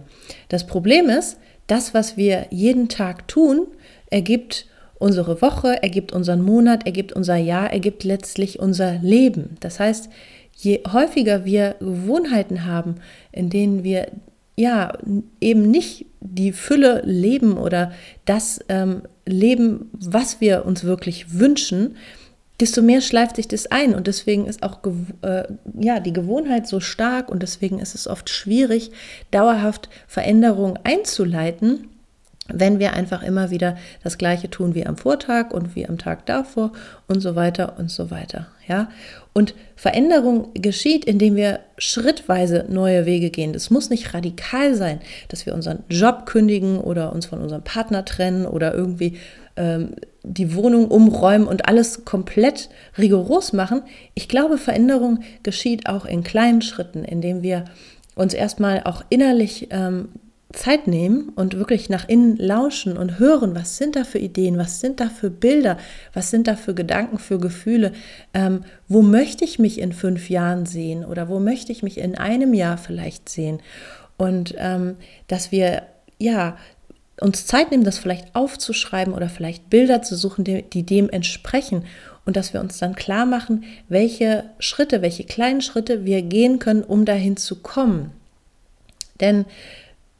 Das 0.49 0.67
Problem 0.67 1.09
ist, 1.09 1.37
das, 1.67 1.93
was 1.93 2.15
wir 2.15 2.47
jeden 2.49 2.87
Tag 2.87 3.27
tun, 3.27 3.67
ergibt 4.09 4.66
unsere 4.99 5.41
Woche, 5.41 5.81
ergibt 5.83 6.11
unseren 6.11 6.41
Monat, 6.41 6.85
ergibt 6.85 7.13
unser 7.13 7.35
Jahr, 7.35 7.71
ergibt 7.71 8.03
letztlich 8.03 8.59
unser 8.59 8.99
Leben. 8.99 9.57
Das 9.59 9.79
heißt, 9.79 10.09
je 10.55 10.81
häufiger 10.91 11.45
wir 11.45 11.75
Gewohnheiten 11.79 12.65
haben, 12.65 12.95
in 13.31 13.49
denen 13.49 13.83
wir 13.83 14.07
ja 14.55 14.93
eben 15.39 15.69
nicht 15.69 16.07
die 16.19 16.51
Fülle 16.51 17.03
leben 17.05 17.57
oder 17.57 17.91
das 18.25 18.59
ähm, 18.69 19.03
leben, 19.25 19.91
was 19.93 20.41
wir 20.41 20.65
uns 20.65 20.83
wirklich 20.83 21.39
wünschen, 21.39 21.95
desto 22.59 22.81
mehr 22.81 23.01
schleift 23.01 23.35
sich 23.35 23.47
das 23.47 23.67
ein 23.67 23.93
und 23.93 24.07
deswegen 24.07 24.47
ist 24.47 24.63
auch 24.63 24.79
äh, 25.21 25.43
ja 25.79 25.99
die 25.99 26.13
Gewohnheit 26.13 26.67
so 26.67 26.79
stark 26.79 27.29
und 27.29 27.43
deswegen 27.43 27.77
ist 27.77 27.93
es 27.93 28.07
oft 28.07 28.29
schwierig 28.29 28.91
dauerhaft 29.29 29.89
Veränderungen 30.07 30.79
einzuleiten 30.83 31.87
wenn 32.51 32.79
wir 32.79 32.93
einfach 32.93 33.23
immer 33.23 33.51
wieder 33.51 33.77
das 34.03 34.17
Gleiche 34.17 34.49
tun 34.49 34.75
wie 34.75 34.85
am 34.85 34.97
Vortag 34.97 35.51
und 35.51 35.75
wie 35.75 35.87
am 35.87 35.97
Tag 35.97 36.25
davor 36.25 36.71
und 37.07 37.19
so 37.19 37.35
weiter 37.35 37.77
und 37.77 37.91
so 37.91 38.09
weiter. 38.09 38.47
Ja? 38.67 38.89
Und 39.33 39.53
Veränderung 39.75 40.49
geschieht, 40.53 41.05
indem 41.05 41.35
wir 41.35 41.59
schrittweise 41.77 42.65
neue 42.69 43.05
Wege 43.05 43.29
gehen. 43.29 43.53
Das 43.53 43.69
muss 43.69 43.89
nicht 43.89 44.13
radikal 44.13 44.73
sein, 44.75 44.99
dass 45.27 45.45
wir 45.45 45.53
unseren 45.53 45.83
Job 45.89 46.25
kündigen 46.25 46.79
oder 46.79 47.13
uns 47.13 47.27
von 47.27 47.39
unserem 47.39 47.63
Partner 47.63 48.05
trennen 48.05 48.45
oder 48.45 48.73
irgendwie 48.73 49.17
ähm, 49.55 49.91
die 50.23 50.55
Wohnung 50.55 50.87
umräumen 50.87 51.47
und 51.47 51.67
alles 51.67 52.05
komplett 52.05 52.69
rigoros 52.97 53.53
machen. 53.53 53.81
Ich 54.13 54.27
glaube, 54.27 54.57
Veränderung 54.57 55.19
geschieht 55.43 55.87
auch 55.87 56.05
in 56.05 56.23
kleinen 56.23 56.61
Schritten, 56.61 57.03
indem 57.03 57.43
wir 57.43 57.65
uns 58.15 58.33
erstmal 58.33 58.83
auch 58.83 59.03
innerlich 59.09 59.67
ähm, 59.71 60.09
Zeit 60.53 60.87
nehmen 60.87 61.29
und 61.35 61.57
wirklich 61.57 61.89
nach 61.89 62.07
innen 62.07 62.37
lauschen 62.37 62.97
und 62.97 63.19
hören, 63.19 63.53
was 63.53 63.77
sind 63.77 63.97
da 63.97 64.05
für 64.05 64.19
Ideen, 64.19 64.57
was 64.57 64.79
sind 64.79 65.01
da 65.01 65.09
für 65.09 65.29
Bilder, 65.29 65.77
was 66.13 66.31
sind 66.31 66.47
da 66.47 66.55
für 66.55 66.73
Gedanken, 66.73 67.19
für 67.19 67.37
Gefühle, 67.37 67.91
ähm, 68.33 68.63
wo 68.87 69.01
möchte 69.01 69.43
ich 69.43 69.59
mich 69.59 69.79
in 69.79 69.91
fünf 69.91 70.29
Jahren 70.29 70.65
sehen 70.65 71.03
oder 71.03 71.27
wo 71.27 71.39
möchte 71.39 71.73
ich 71.73 71.83
mich 71.83 71.97
in 71.97 72.17
einem 72.17 72.53
Jahr 72.53 72.77
vielleicht 72.77 73.27
sehen. 73.27 73.59
Und 74.15 74.55
ähm, 74.57 74.95
dass 75.27 75.51
wir 75.51 75.83
ja 76.17 76.57
uns 77.19 77.45
Zeit 77.45 77.71
nehmen, 77.71 77.83
das 77.83 77.97
vielleicht 77.97 78.33
aufzuschreiben 78.33 79.13
oder 79.13 79.27
vielleicht 79.27 79.69
Bilder 79.69 80.01
zu 80.01 80.15
suchen, 80.15 80.45
die, 80.45 80.61
die 80.61 80.83
dem 80.83 81.09
entsprechen 81.09 81.83
und 82.25 82.37
dass 82.37 82.53
wir 82.53 82.61
uns 82.61 82.77
dann 82.77 82.95
klar 82.95 83.25
machen, 83.25 83.65
welche 83.89 84.45
Schritte, 84.59 85.01
welche 85.01 85.25
kleinen 85.25 85.61
Schritte 85.61 86.05
wir 86.05 86.21
gehen 86.21 86.59
können, 86.59 86.83
um 86.83 87.05
dahin 87.05 87.35
zu 87.35 87.57
kommen. 87.57 88.11
Denn 89.19 89.45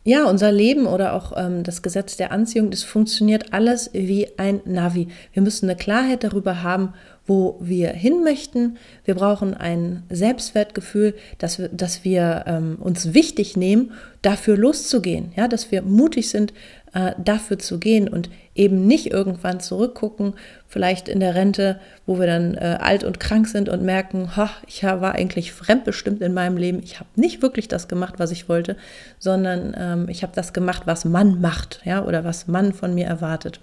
ja, 0.08 0.24
unser 0.24 0.54
Leben 0.54 0.86
oder 0.86 1.12
auch 1.12 1.34
ähm, 1.36 1.64
das 1.64 1.82
Gesetz 1.82 2.16
der 2.16 2.32
Anziehung, 2.32 2.72
das 2.72 2.84
funktioniert 2.84 3.52
alles 3.52 3.90
wie 3.92 4.30
ein 4.38 4.62
Navi. 4.64 5.10
Wir 5.34 5.42
müssen 5.42 5.70
eine 5.70 5.78
Klarheit 5.78 6.24
darüber 6.24 6.64
haben, 6.64 6.94
wo 7.26 7.58
wir 7.60 7.90
hin 7.90 8.24
möchten. 8.24 8.78
Wir 9.04 9.16
brauchen 9.16 9.54
ein 9.54 10.04
Selbstwertgefühl, 10.10 11.14
dass 11.40 11.60
wir, 11.60 11.68
dass 11.68 12.06
wir 12.06 12.46
ähm, 12.48 12.78
uns 12.80 13.14
wichtig 13.14 13.58
nehmen, 13.58 13.92
dafür 14.22 14.56
loszugehen, 14.56 15.34
ja, 15.36 15.50
dass 15.50 15.72
wir 15.72 15.82
mutig 15.82 16.30
sind, 16.30 16.54
äh, 16.94 17.12
dafür 17.18 17.60
zu 17.60 17.80
gehen 17.80 18.08
und 18.08 18.30
eben 18.56 18.88
nicht 18.88 19.08
irgendwann 19.12 19.60
zurückgucken, 19.60 20.34
vielleicht 20.68 21.08
in 21.10 21.20
der 21.20 21.36
Rente, 21.36 21.80
wo 22.06 22.20
wir 22.20 22.28
dann 22.28 22.56
äh, 22.56 22.78
alt 22.80 23.04
und 23.04 23.20
krank 23.20 23.48
sind 23.48 23.70
und 23.70 23.84
merken, 23.84 24.36
ha, 24.36 24.50
ich 24.68 24.84
war 24.84 25.14
eigentlich 25.14 25.52
fremdbestimmt 25.52 26.22
in 26.22 26.34
meinem 26.34 26.58
Leben, 26.58 26.82
ich 26.84 27.00
habe 27.00 27.10
nicht 27.16 27.42
wirklich 27.42 27.68
das 27.68 27.88
gemacht, 27.88 28.16
was 28.18 28.32
ich 28.32 28.50
wollte, 28.50 28.76
sondern 29.20 29.76
ähm, 29.78 30.10
ich 30.10 30.24
habe 30.24 30.34
das 30.36 30.54
gemacht, 30.54 30.84
was 30.86 31.06
man 31.06 31.42
macht, 31.42 31.82
ja, 31.86 32.04
oder 32.04 32.24
was 32.24 32.48
man 32.48 32.74
von 32.74 32.94
mir 32.96 33.06
erwartet. 33.06 33.60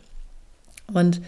Und 0.92 1.20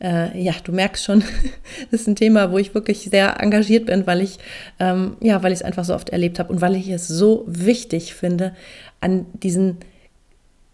äh, 0.00 0.38
ja, 0.40 0.52
du 0.62 0.72
merkst 0.72 1.04
schon, 1.04 1.20
das 1.90 2.02
ist 2.02 2.08
ein 2.08 2.16
Thema, 2.16 2.50
wo 2.50 2.58
ich 2.58 2.74
wirklich 2.74 3.04
sehr 3.10 3.40
engagiert 3.40 3.86
bin, 3.86 4.06
weil 4.06 4.20
ich 4.20 4.38
ähm, 4.78 5.16
ja, 5.20 5.42
weil 5.42 5.52
ich 5.52 5.60
es 5.60 5.64
einfach 5.64 5.84
so 5.84 5.94
oft 5.94 6.10
erlebt 6.10 6.38
habe 6.38 6.52
und 6.52 6.60
weil 6.60 6.76
ich 6.76 6.88
es 6.88 7.08
so 7.08 7.44
wichtig 7.46 8.14
finde, 8.14 8.54
an 9.00 9.26
diesen 9.32 9.78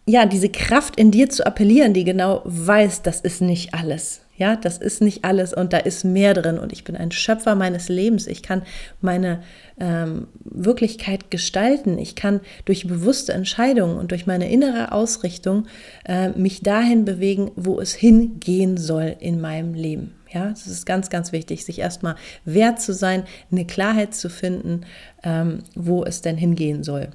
ja, 0.07 0.27
diese 0.27 0.49
Kraft 0.49 0.97
in 0.97 1.11
dir 1.11 1.31
zu 1.31 1.47
appellieren, 1.47 1.95
die 1.95 2.05
genau 2.05 2.43
weiß, 2.45 3.03
das 3.03 3.21
ist 3.21 3.41
nicht 3.41 3.75
alles. 3.75 4.21
Ja, 4.37 4.57
das 4.57 4.79
ist 4.79 5.03
nicht 5.03 5.25
alles 5.25 5.53
und 5.53 5.73
da 5.73 5.79
ist 5.79 6.05
mehr 6.05 6.35
drin 6.35 6.59
und 6.59 6.73
ich 6.73 6.83
bin 6.83 6.97
ein 6.97 7.13
Schöpfer 7.13 7.55
meines 7.55 7.89
Lebens. 7.89 8.27
Ich 8.27 8.43
kann 8.43 8.63
meine 9.01 9.43
ähm, 9.79 10.27
Wirklichkeit 10.43 11.31
gestalten. 11.31 11.99
Ich 11.99 12.17
kann 12.17 12.41
durch 12.65 12.89
bewusste 12.89 13.35
Entscheidungen 13.35 13.97
und 13.99 14.11
durch 14.11 14.27
meine 14.27 14.51
innere 14.51 14.91
Ausrichtung 14.91 15.67
äh, 16.07 16.31
mich 16.31 16.63
dahin 16.63 17.05
bewegen, 17.05 17.53
wo 17.55 17.79
es 17.79 17.95
hingehen 17.95 18.79
soll 18.79 19.15
in 19.21 19.41
meinem 19.41 19.75
Leben. 19.75 20.15
Ja, 20.33 20.51
es 20.51 20.67
ist 20.67 20.87
ganz, 20.87 21.11
ganz 21.11 21.31
wichtig, 21.31 21.65
sich 21.65 21.79
erstmal 21.79 22.17
wert 22.45 22.81
zu 22.81 22.95
sein, 22.95 23.25
eine 23.53 23.67
Klarheit 23.67 24.15
zu 24.15 24.31
finden, 24.31 24.87
ähm, 25.23 25.59
wo 25.77 26.05
es 26.05 26.23
denn 26.23 26.39
hingehen 26.39 26.83
soll. 26.83 27.11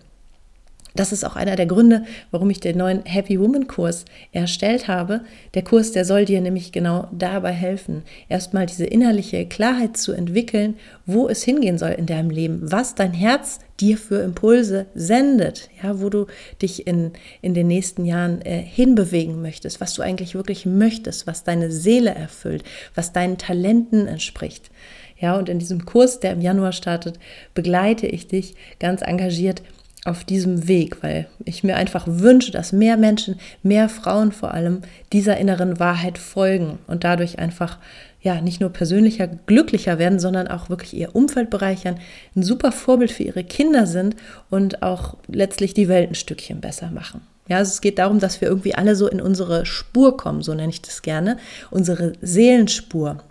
Das 0.98 1.12
ist 1.12 1.24
auch 1.24 1.36
einer 1.36 1.56
der 1.56 1.68
Gründe, 1.68 2.06
warum 2.32 2.50
ich 2.50 2.60
den 2.60 2.78
neuen 2.78 3.06
Happy 3.06 3.40
Woman 3.40 3.68
Kurs 3.68 4.04
erstellt 4.32 4.88
habe. 4.88 5.22
Der 5.54 5.64
Kurs, 5.64 5.92
der 5.92 6.06
soll 6.06 6.26
dir 6.26 6.42
nämlich 6.42 6.72
genau 6.72 7.08
dabei 7.12 7.52
helfen, 7.52 8.02
erstmal 8.30 8.66
diese 8.66 8.86
innerliche 8.86 9.46
Klarheit 9.46 9.96
zu 9.96 10.12
entwickeln, 10.12 10.76
wo 11.06 11.30
es 11.30 11.44
hingehen 11.44 11.78
soll 11.78 11.92
in 11.92 12.08
deinem 12.08 12.32
Leben, 12.32 12.60
was 12.64 12.96
dein 12.96 13.14
Herz 13.14 13.60
dir 13.80 13.96
für 13.96 14.24
Impulse 14.24 14.88
sendet, 14.96 15.70
ja, 15.84 16.02
wo 16.02 16.10
du 16.10 16.26
dich 16.64 16.88
in, 16.88 17.12
in 17.44 17.54
den 17.54 17.68
nächsten 17.68 18.04
Jahren 18.04 18.42
äh, 18.42 18.60
hinbewegen 18.60 19.40
möchtest, 19.40 19.80
was 19.80 19.94
du 19.94 20.02
eigentlich 20.02 20.34
wirklich 20.34 20.66
möchtest, 20.66 21.28
was 21.28 21.44
deine 21.44 21.72
Seele 21.72 22.10
erfüllt, 22.10 22.64
was 22.96 23.14
deinen 23.14 23.38
Talenten 23.38 24.08
entspricht. 24.08 24.72
Ja, 25.20 25.38
und 25.38 25.50
in 25.50 25.60
diesem 25.60 25.86
Kurs, 25.86 26.20
der 26.20 26.34
im 26.34 26.42
Januar 26.42 26.72
startet, 26.72 27.20
begleite 27.54 28.08
ich 28.08 28.28
dich 28.28 28.56
ganz 28.80 29.02
engagiert 29.02 29.62
auf 30.08 30.24
diesem 30.24 30.68
Weg, 30.68 31.04
weil 31.04 31.28
ich 31.44 31.64
mir 31.64 31.76
einfach 31.76 32.06
wünsche, 32.08 32.52
dass 32.52 32.72
mehr 32.72 32.98
Menschen, 32.98 33.40
mehr 33.62 33.90
Frauen 33.90 34.32
vor 34.32 34.54
allem 34.54 34.82
dieser 35.12 35.38
inneren 35.38 35.80
Wahrheit 35.80 36.18
folgen 36.18 36.80
und 36.88 37.04
dadurch 37.04 37.40
einfach 37.40 37.78
ja 38.22 38.42
nicht 38.42 38.62
nur 38.62 38.70
persönlicher, 38.70 39.28
glücklicher 39.28 40.00
werden, 40.00 40.20
sondern 40.20 40.48
auch 40.48 40.70
wirklich 40.70 40.96
ihr 40.96 41.16
Umfeld 41.16 41.50
bereichern, 41.50 42.00
ein 42.36 42.44
super 42.44 42.72
Vorbild 42.72 43.12
für 43.12 43.24
ihre 43.24 43.44
Kinder 43.44 43.86
sind 43.86 44.16
und 44.50 44.82
auch 44.82 45.18
letztlich 45.28 45.74
die 45.74 45.88
Welt 45.88 46.12
ein 46.12 46.16
Stückchen 46.16 46.62
besser 46.62 46.90
machen. 46.90 47.22
Ja, 47.50 47.58
also 47.58 47.72
es 47.72 47.82
geht 47.82 48.00
darum, 48.00 48.20
dass 48.20 48.42
wir 48.42 48.48
irgendwie 48.48 48.76
alle 48.76 48.96
so 48.96 49.08
in 49.08 49.22
unsere 49.22 49.66
Spur 49.66 50.18
kommen, 50.18 50.42
so 50.42 50.54
nenne 50.54 50.70
ich 50.70 50.82
das 50.82 51.02
gerne, 51.02 51.38
unsere 51.70 52.14
Seelenspur, 52.22 53.24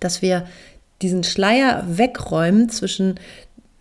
dass 0.00 0.22
wir 0.22 0.46
diesen 1.02 1.24
Schleier 1.24 1.84
wegräumen 1.86 2.70
zwischen 2.70 3.16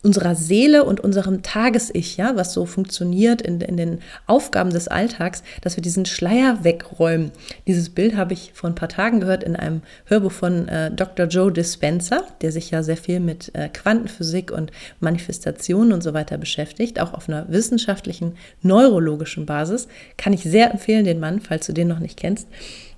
unserer 0.05 0.35
Seele 0.35 0.85
und 0.85 0.99
unserem 0.99 1.41
Tages-Ich, 1.41 2.15
ja, 2.15 2.35
was 2.35 2.53
so 2.53 2.65
funktioniert 2.65 3.41
in, 3.41 3.59
in 3.59 3.75
den 3.75 3.99
Aufgaben 4.27 4.69
des 4.69 4.87
Alltags, 4.87 5.41
dass 5.61 5.75
wir 5.75 5.81
diesen 5.81 6.05
Schleier 6.05 6.63
wegräumen. 6.63 7.31
Dieses 7.65 7.89
Bild 7.89 8.15
habe 8.15 8.33
ich 8.33 8.51
vor 8.53 8.69
ein 8.69 8.75
paar 8.75 8.87
Tagen 8.87 9.19
gehört 9.19 9.43
in 9.43 9.55
einem 9.55 9.81
Hörbuch 10.05 10.31
von 10.31 10.67
äh, 10.67 10.91
Dr. 10.91 11.25
Joe 11.25 11.51
Dispenza, 11.51 12.21
der 12.41 12.51
sich 12.51 12.69
ja 12.69 12.83
sehr 12.83 12.97
viel 12.97 13.19
mit 13.19 13.53
äh, 13.55 13.67
Quantenphysik 13.67 14.51
und 14.51 14.71
Manifestationen 14.99 15.91
und 15.91 16.03
so 16.03 16.13
weiter 16.13 16.37
beschäftigt, 16.37 16.99
auch 16.99 17.13
auf 17.13 17.27
einer 17.27 17.49
wissenschaftlichen, 17.49 18.35
neurologischen 18.61 19.47
Basis. 19.47 19.87
Kann 20.17 20.33
ich 20.33 20.43
sehr 20.43 20.71
empfehlen, 20.71 21.05
den 21.05 21.19
Mann, 21.19 21.41
falls 21.41 21.65
du 21.65 21.73
den 21.73 21.87
noch 21.87 21.99
nicht 21.99 22.17
kennst, 22.17 22.47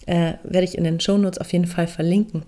äh, 0.07 0.33
werde 0.43 0.65
ich 0.65 0.77
in 0.77 0.83
den 0.83 0.99
Shownotes 0.99 1.39
auf 1.39 1.53
jeden 1.53 1.67
Fall 1.67 1.87
verlinken. 1.87 2.43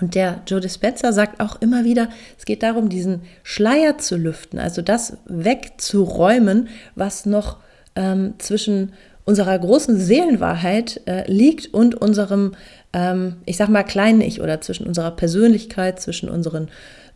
Und 0.00 0.14
der 0.14 0.40
Joe 0.46 0.60
Dispenza 0.60 1.12
sagt 1.12 1.40
auch 1.40 1.60
immer 1.60 1.84
wieder, 1.84 2.08
es 2.38 2.44
geht 2.44 2.62
darum, 2.62 2.88
diesen 2.88 3.22
Schleier 3.42 3.98
zu 3.98 4.16
lüften, 4.16 4.58
also 4.58 4.82
das 4.82 5.18
wegzuräumen, 5.26 6.68
was 6.94 7.26
noch 7.26 7.58
ähm, 7.94 8.34
zwischen 8.38 8.92
unserer 9.24 9.58
großen 9.58 9.98
Seelenwahrheit 9.98 11.00
äh, 11.06 11.30
liegt 11.30 11.72
und 11.72 11.94
unserem, 11.94 12.54
ähm, 12.92 13.36
ich 13.46 13.56
sag 13.56 13.68
mal, 13.68 13.84
kleinen 13.84 14.20
Ich 14.20 14.40
oder 14.40 14.60
zwischen 14.60 14.86
unserer 14.86 15.12
Persönlichkeit, 15.12 16.00
zwischen 16.00 16.28
unseren 16.28 16.68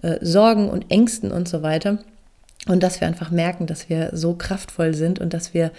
äh, 0.02 0.16
Sorgen 0.23 0.70
und 0.70 0.90
Ängsten 0.90 1.32
und 1.32 1.49
so 1.49 1.62
weiter. 1.62 1.99
Und 2.66 2.82
dass 2.82 3.00
wir 3.00 3.08
einfach 3.08 3.30
merken, 3.30 3.66
dass 3.66 3.88
wir 3.88 4.11
so 4.12 4.35
kraftvoll 4.35 4.94
sind 4.94 5.18
und 5.18 5.35
dass 5.35 5.52
wir 5.54 5.70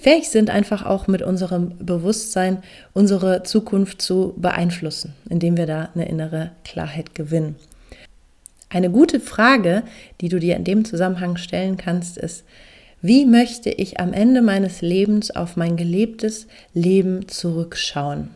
fähig 0.00 0.30
sind, 0.30 0.50
einfach 0.50 0.84
auch 0.86 1.06
mit 1.06 1.22
unserem 1.22 1.76
Bewusstsein 1.78 2.62
unsere 2.94 3.42
Zukunft 3.42 4.00
zu 4.00 4.34
beeinflussen, 4.36 5.14
indem 5.28 5.56
wir 5.56 5.66
da 5.66 5.90
eine 5.94 6.08
innere 6.08 6.52
Klarheit 6.64 7.14
gewinnen. 7.14 7.56
Eine 8.70 8.90
gute 8.90 9.20
Frage, 9.20 9.82
die 10.20 10.28
du 10.28 10.38
dir 10.38 10.56
in 10.56 10.64
dem 10.64 10.84
Zusammenhang 10.84 11.36
stellen 11.36 11.76
kannst, 11.76 12.16
ist, 12.16 12.44
wie 13.02 13.26
möchte 13.26 13.70
ich 13.70 14.00
am 14.00 14.12
Ende 14.12 14.42
meines 14.42 14.80
Lebens 14.80 15.30
auf 15.30 15.56
mein 15.56 15.76
gelebtes 15.76 16.46
Leben 16.72 17.28
zurückschauen? 17.28 18.30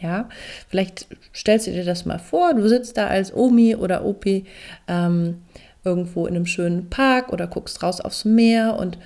Ja, 0.00 0.28
vielleicht 0.68 1.06
stellst 1.34 1.66
du 1.66 1.72
dir 1.72 1.84
das 1.84 2.04
mal 2.04 2.18
vor, 2.18 2.54
du 2.54 2.68
sitzt 2.68 2.96
da 2.96 3.08
als 3.08 3.34
Omi 3.34 3.74
oder 3.74 4.04
Opi 4.04 4.44
ähm, 4.86 5.38
irgendwo 5.84 6.26
in 6.26 6.36
einem 6.36 6.46
schönen 6.46 6.88
Park 6.88 7.32
oder 7.32 7.48
guckst 7.48 7.82
raus 7.82 8.00
aufs 8.00 8.24
Meer 8.24 8.76
und 8.78 8.98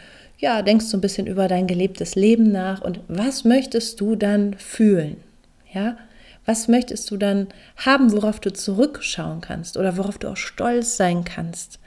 ja, 0.42 0.60
denkst 0.60 0.86
so 0.86 0.96
ein 0.96 1.00
bisschen 1.00 1.28
über 1.28 1.46
dein 1.46 1.68
gelebtes 1.68 2.16
Leben 2.16 2.50
nach 2.50 2.82
und 2.82 3.00
was 3.06 3.44
möchtest 3.44 4.00
du 4.00 4.16
dann 4.16 4.54
fühlen? 4.54 5.16
Ja, 5.72 5.96
was 6.44 6.66
möchtest 6.66 7.08
du 7.12 7.16
dann 7.16 7.46
haben, 7.76 8.12
worauf 8.12 8.40
du 8.40 8.52
zurückschauen 8.52 9.40
kannst 9.40 9.76
oder 9.76 9.96
worauf 9.96 10.18
du 10.18 10.28
auch 10.28 10.36
stolz 10.36 10.96
sein 10.96 11.24
kannst? 11.24 11.78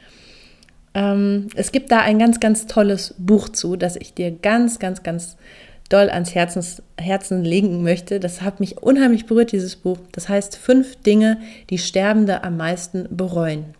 Ähm, 0.93 1.49
es 1.55 1.73
gibt 1.73 1.91
da 1.91 1.99
ein 1.99 2.17
ganz, 2.17 2.39
ganz 2.39 2.65
tolles 2.65 3.13
Buch 3.17 3.49
zu, 3.49 3.75
das 3.75 3.97
ich 3.97 4.13
dir 4.13 4.31
ganz, 4.31 4.79
ganz, 4.79 5.03
ganz 5.03 5.35
doll 5.89 6.09
ans 6.09 6.33
Herzens, 6.33 6.81
Herzen 6.97 7.43
legen 7.43 7.83
möchte. 7.83 8.21
Das 8.21 8.41
hat 8.41 8.61
mich 8.61 8.77
unheimlich 8.77 9.25
berührt, 9.25 9.51
dieses 9.51 9.75
Buch. 9.75 9.97
Das 10.13 10.29
heißt 10.29 10.55
Fünf 10.55 10.95
Dinge, 11.01 11.41
die 11.69 11.77
Sterbende 11.77 12.45
am 12.45 12.55
meisten 12.55 13.05
bereuen. 13.11 13.75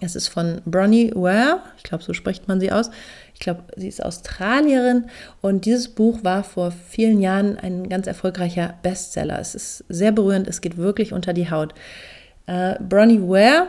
Es 0.00 0.16
ist 0.16 0.28
von 0.28 0.60
Bronnie 0.64 1.12
Ware, 1.14 1.60
ich 1.76 1.84
glaube, 1.84 2.02
so 2.02 2.12
spricht 2.12 2.48
man 2.48 2.58
sie 2.58 2.72
aus. 2.72 2.90
Ich 3.40 3.44
glaube, 3.44 3.62
sie 3.74 3.88
ist 3.88 4.04
Australierin 4.04 5.06
und 5.40 5.64
dieses 5.64 5.88
Buch 5.88 6.22
war 6.22 6.44
vor 6.44 6.72
vielen 6.72 7.22
Jahren 7.22 7.58
ein 7.58 7.88
ganz 7.88 8.06
erfolgreicher 8.06 8.74
Bestseller. 8.82 9.38
Es 9.40 9.54
ist 9.54 9.82
sehr 9.88 10.12
berührend, 10.12 10.46
es 10.46 10.60
geht 10.60 10.76
wirklich 10.76 11.14
unter 11.14 11.32
die 11.32 11.50
Haut. 11.50 11.72
Äh, 12.44 12.74
Bronnie 12.86 13.22
Ware 13.22 13.68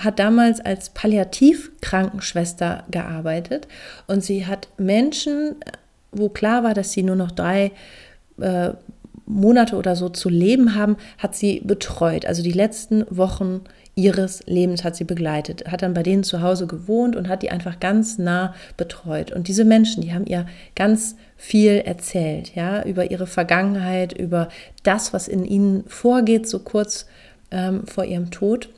hat 0.00 0.18
damals 0.18 0.60
als 0.60 0.88
Palliativkrankenschwester 0.88 2.84
gearbeitet 2.90 3.68
und 4.06 4.24
sie 4.24 4.46
hat 4.46 4.68
Menschen, 4.78 5.56
wo 6.10 6.30
klar 6.30 6.64
war, 6.64 6.72
dass 6.72 6.92
sie 6.92 7.02
nur 7.02 7.16
noch 7.16 7.32
drei 7.32 7.72
äh, 8.40 8.70
Monate 9.26 9.76
oder 9.76 9.94
so 9.94 10.08
zu 10.08 10.30
leben 10.30 10.74
haben, 10.74 10.96
hat 11.18 11.34
sie 11.34 11.60
betreut. 11.60 12.24
Also 12.24 12.42
die 12.42 12.52
letzten 12.52 13.04
Wochen 13.10 13.60
ihres 13.94 14.42
Lebens 14.46 14.84
hat 14.84 14.96
sie 14.96 15.04
begleitet, 15.04 15.70
hat 15.70 15.82
dann 15.82 15.94
bei 15.94 16.02
denen 16.02 16.24
zu 16.24 16.40
Hause 16.40 16.66
gewohnt 16.66 17.14
und 17.14 17.28
hat 17.28 17.42
die 17.42 17.50
einfach 17.50 17.78
ganz 17.78 18.18
nah 18.18 18.54
betreut. 18.76 19.32
Und 19.32 19.48
diese 19.48 19.64
Menschen, 19.64 20.02
die 20.02 20.14
haben 20.14 20.26
ihr 20.26 20.46
ganz 20.74 21.16
viel 21.36 21.82
erzählt, 21.84 22.54
ja, 22.54 22.82
über 22.84 23.10
ihre 23.10 23.26
Vergangenheit, 23.26 24.12
über 24.12 24.48
das, 24.82 25.12
was 25.12 25.28
in 25.28 25.44
ihnen 25.44 25.84
vorgeht, 25.88 26.48
so 26.48 26.60
kurz 26.60 27.06
ähm, 27.50 27.86
vor 27.86 28.04
ihrem 28.04 28.30
Tod. 28.30 28.70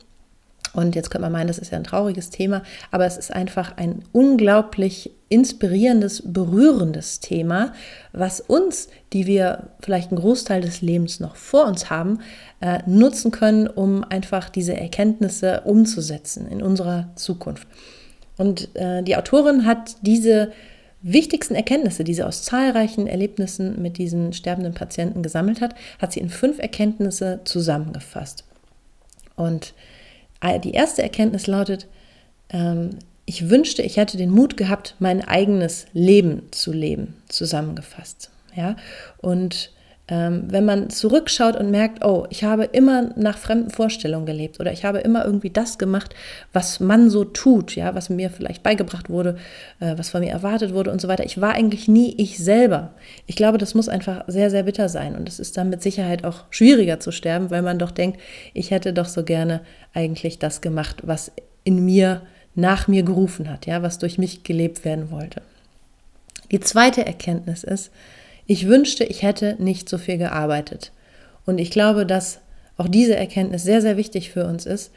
Und 0.75 0.95
jetzt 0.97 1.11
könnte 1.11 1.23
man 1.23 1.33
meinen, 1.33 1.47
das 1.47 1.59
ist 1.59 1.71
ja 1.71 1.79
ein 1.79 1.85
trauriges 1.85 2.31
Thema, 2.31 2.63
aber 2.91 3.07
es 3.07 3.17
ist 3.17 3.33
einfach 3.33 3.77
ein 3.77 4.03
unglaublich 4.13 5.13
inspirierendes, 5.29 6.23
berührendes 6.27 7.21
Thema, 7.21 7.73
was 8.13 8.41
uns, 8.41 8.89
die 9.13 9.27
wir 9.27 9.69
vielleicht 9.81 10.11
einen 10.11 10.21
Großteil 10.21 10.61
des 10.61 10.83
Lebens 10.83 11.21
noch 11.21 11.37
vor 11.37 11.67
uns 11.67 11.91
haben, 11.91 12.19
äh, 12.61 12.81
nutzen 12.87 13.31
können, 13.31 13.69
um 13.69 14.05
einfach 14.05 14.51
diese 14.51 14.77
Erkenntnisse 14.77 15.63
umzusetzen 15.63 16.49
in 16.49 16.63
unserer 16.63 17.09
Zukunft. 17.15 17.67
Und 18.37 18.75
äh, 18.75 19.03
die 19.03 19.17
Autorin 19.17 19.65
hat 19.67 19.97
diese 20.03 20.53
wichtigsten 21.03 21.55
Erkenntnisse, 21.55 22.03
die 22.03 22.15
sie 22.15 22.23
aus 22.23 22.43
zahlreichen 22.43 23.07
Erlebnissen 23.07 23.81
mit 23.81 23.99
diesen 23.99 24.33
sterbenden 24.33 24.75
Patienten 24.75 25.23
gesammelt 25.23 25.61
hat, 25.61 25.75
hat 26.01 26.13
sie 26.13 26.21
in 26.21 26.31
fünf 26.31 26.59
Erkenntnisse 26.59 27.41
zusammengefasst. 27.45 28.45
Und 29.37 29.75
die 30.63 30.73
erste 30.73 31.03
Erkenntnis 31.03 31.47
lautet, 31.47 31.87
ähm, 32.51 32.91
ich 33.27 33.49
wünschte, 33.49 33.83
ich 33.83 33.97
hätte 33.97 34.17
den 34.17 34.31
Mut 34.31 34.57
gehabt, 34.57 34.97
mein 34.99 35.27
eigenes 35.27 35.87
Leben 35.93 36.49
zu 36.51 36.73
leben, 36.73 37.15
zusammengefasst. 37.29 38.31
Ja, 38.55 38.77
und 39.19 39.73
wenn 40.07 40.67
man 40.67 40.91
zurückschaut 40.91 41.57
und 41.57 41.71
merkt, 41.71 42.05
oh, 42.05 42.27
ich 42.29 42.45
habe 42.45 42.65
immer 42.65 43.11
nach 43.17 43.39
fremden 43.39 43.71
Vorstellungen 43.71 44.27
gelebt 44.27 44.61
oder 44.61 44.71
ich 44.71 44.85
habe 44.85 44.99
immer 44.99 45.25
irgendwie 45.25 45.49
das 45.49 45.79
gemacht, 45.79 46.15
was 46.53 46.79
man 46.79 47.09
so 47.09 47.25
tut, 47.25 47.75
ja, 47.75 47.95
was 47.95 48.11
mir 48.11 48.29
vielleicht 48.29 48.63
beigebracht 48.63 49.09
wurde, 49.09 49.37
äh, 49.81 49.97
was 49.97 50.11
von 50.11 50.21
mir 50.21 50.31
erwartet 50.31 50.75
wurde 50.75 50.91
und 50.91 51.01
so 51.01 51.09
weiter. 51.09 51.25
Ich 51.25 51.41
war 51.41 51.55
eigentlich 51.55 51.89
nie 51.89 52.15
ich 52.19 52.39
selber. 52.39 52.93
Ich 53.27 53.35
glaube, 53.35 53.57
das 53.57 53.75
muss 53.75 53.89
einfach 53.89 54.25
sehr, 54.27 54.51
sehr 54.51 54.65
bitter 54.65 54.91
sein 54.91 55.17
und 55.17 55.27
es 55.27 55.41
ist 55.41 55.57
dann 55.57 55.71
mit 55.71 55.83
Sicherheit 55.83 56.25
auch 56.25 56.45
schwieriger 56.51 57.01
zu 57.01 57.11
sterben, 57.11 57.51
weil 57.51 57.63
man 57.63 57.79
doch 57.79 57.91
denkt, 57.91 58.21
ich 58.53 58.73
hätte 58.73 58.93
doch 58.93 59.07
so 59.07 59.25
gerne 59.25 59.63
eigentlich 59.95 60.39
das 60.39 60.61
gemacht, 60.61 60.99
was 61.05 61.33
in 61.65 61.83
mir 61.83 62.21
nach 62.55 62.89
mir 62.89 63.05
gerufen 63.05 63.49
hat, 63.49 63.65
ja, 63.65 63.83
was 63.83 63.99
durch 63.99 64.19
mich 64.19 64.43
gelebt 64.43 64.85
werden 64.85 65.11
wollte. 65.11 65.41
Die 66.51 66.61
zweite 66.61 67.07
Erkenntnis 67.07 67.65
ist, 67.65 67.91
ich 68.47 68.69
wünschte, 68.69 69.05
ich 69.05 69.23
hätte 69.23 69.57
nicht 69.59 69.89
so 69.89 69.99
viel 69.99 70.19
gearbeitet. 70.19 70.93
Und 71.47 71.59
ich 71.59 71.71
glaube, 71.71 72.07
dass 72.07 72.41
auch 72.77 72.89
diese 72.89 73.17
Erkenntnis 73.17 73.63
sehr, 73.63 73.81
sehr 73.81 73.97
wichtig 73.97 74.31
für 74.31 74.47
uns 74.47 74.67
ist, 74.67 74.93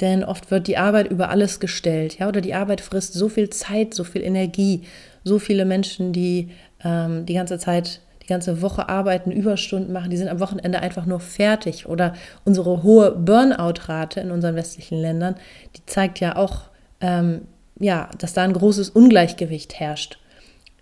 denn 0.00 0.24
oft 0.24 0.50
wird 0.50 0.66
die 0.66 0.78
Arbeit 0.78 1.10
über 1.10 1.30
alles 1.30 1.60
gestellt, 1.60 2.18
ja, 2.18 2.28
oder 2.28 2.40
die 2.40 2.54
Arbeit 2.54 2.80
frisst 2.80 3.14
so 3.14 3.28
viel 3.28 3.50
Zeit, 3.50 3.94
so 3.94 4.04
viel 4.04 4.22
Energie, 4.22 4.82
so 5.22 5.38
viele 5.38 5.64
Menschen, 5.64 6.12
die 6.12 6.50
ähm, 6.82 7.26
die 7.26 7.34
ganze 7.34 7.58
Zeit, 7.58 8.00
die 8.22 8.26
ganze 8.26 8.62
Woche 8.62 8.88
arbeiten, 8.88 9.30
Überstunden 9.30 9.92
machen, 9.92 10.10
die 10.10 10.16
sind 10.16 10.28
am 10.28 10.40
Wochenende 10.40 10.80
einfach 10.80 11.06
nur 11.06 11.20
fertig. 11.20 11.86
Oder 11.86 12.14
unsere 12.44 12.82
hohe 12.82 13.12
Burnout-Rate 13.12 14.20
in 14.20 14.30
unseren 14.30 14.56
westlichen 14.56 14.98
Ländern, 14.98 15.36
die 15.76 15.86
zeigt 15.86 16.20
ja 16.20 16.36
auch, 16.36 16.62
ähm, 17.00 17.42
ja, 17.78 18.10
dass 18.18 18.32
da 18.32 18.42
ein 18.42 18.52
großes 18.52 18.90
Ungleichgewicht 18.90 19.78
herrscht. 19.78 20.18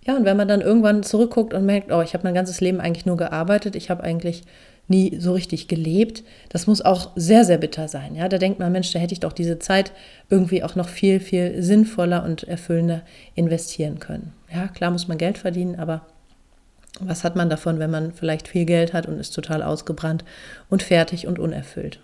Ja, 0.06 0.16
und 0.16 0.24
wenn 0.24 0.36
man 0.36 0.48
dann 0.48 0.62
irgendwann 0.62 1.02
zurückguckt 1.02 1.52
und 1.52 1.66
merkt, 1.66 1.92
oh, 1.92 2.00
ich 2.00 2.14
habe 2.14 2.24
mein 2.24 2.34
ganzes 2.34 2.60
Leben 2.60 2.80
eigentlich 2.80 3.06
nur 3.06 3.16
gearbeitet, 3.16 3.76
ich 3.76 3.90
habe 3.90 4.02
eigentlich 4.02 4.44
nie 4.88 5.18
so 5.20 5.32
richtig 5.32 5.68
gelebt, 5.68 6.24
das 6.48 6.66
muss 6.66 6.82
auch 6.82 7.12
sehr, 7.14 7.44
sehr 7.44 7.58
bitter 7.58 7.86
sein. 7.86 8.14
Ja, 8.16 8.28
da 8.28 8.38
denkt 8.38 8.58
man, 8.58 8.72
Mensch, 8.72 8.92
da 8.92 8.98
hätte 8.98 9.12
ich 9.12 9.20
doch 9.20 9.32
diese 9.32 9.58
Zeit 9.58 9.92
irgendwie 10.28 10.64
auch 10.64 10.74
noch 10.74 10.88
viel, 10.88 11.20
viel 11.20 11.62
sinnvoller 11.62 12.24
und 12.24 12.44
erfüllender 12.44 13.02
investieren 13.34 14.00
können. 14.00 14.32
Ja, 14.52 14.68
klar 14.68 14.90
muss 14.90 15.06
man 15.06 15.18
Geld 15.18 15.38
verdienen, 15.38 15.76
aber 15.76 16.06
was 16.98 17.22
hat 17.22 17.36
man 17.36 17.48
davon, 17.48 17.78
wenn 17.78 17.90
man 17.90 18.12
vielleicht 18.12 18.48
viel 18.48 18.64
Geld 18.64 18.92
hat 18.92 19.06
und 19.06 19.18
ist 19.18 19.34
total 19.34 19.62
ausgebrannt 19.62 20.24
und 20.68 20.82
fertig 20.82 21.26
und 21.26 21.38
unerfüllt? 21.38 22.00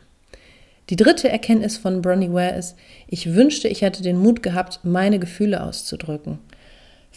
Die 0.88 0.97
dritte 0.97 1.29
Erkenntnis 1.29 1.76
von 1.76 2.00
Bronnie 2.00 2.33
Ware 2.33 2.55
ist, 2.55 2.76
ich 3.09 3.35
wünschte, 3.35 3.67
ich 3.67 3.83
hätte 3.83 4.03
den 4.03 4.19
Mut 4.19 4.45
gehabt, 4.45 4.81
meine 4.85 5.19
Gefühle 5.19 5.65
auszudrücken. 5.65 6.38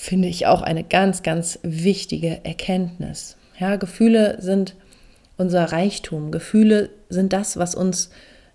Finde 0.01 0.29
ich 0.29 0.47
auch 0.47 0.61
eine 0.61 0.85
ganz, 0.85 1.23
ganz 1.23 1.59
wichtige 1.61 2.45
Erkenntnis. 2.45 3.35
Ja, 3.59 3.75
Gefühle 3.75 4.37
sind 4.39 4.75
unser 5.35 5.73
Reichtum. 5.73 6.31
Gefühle 6.31 6.89
sind 7.09 7.33
das, 7.33 7.57
was 7.57 7.75
uns 7.75 8.09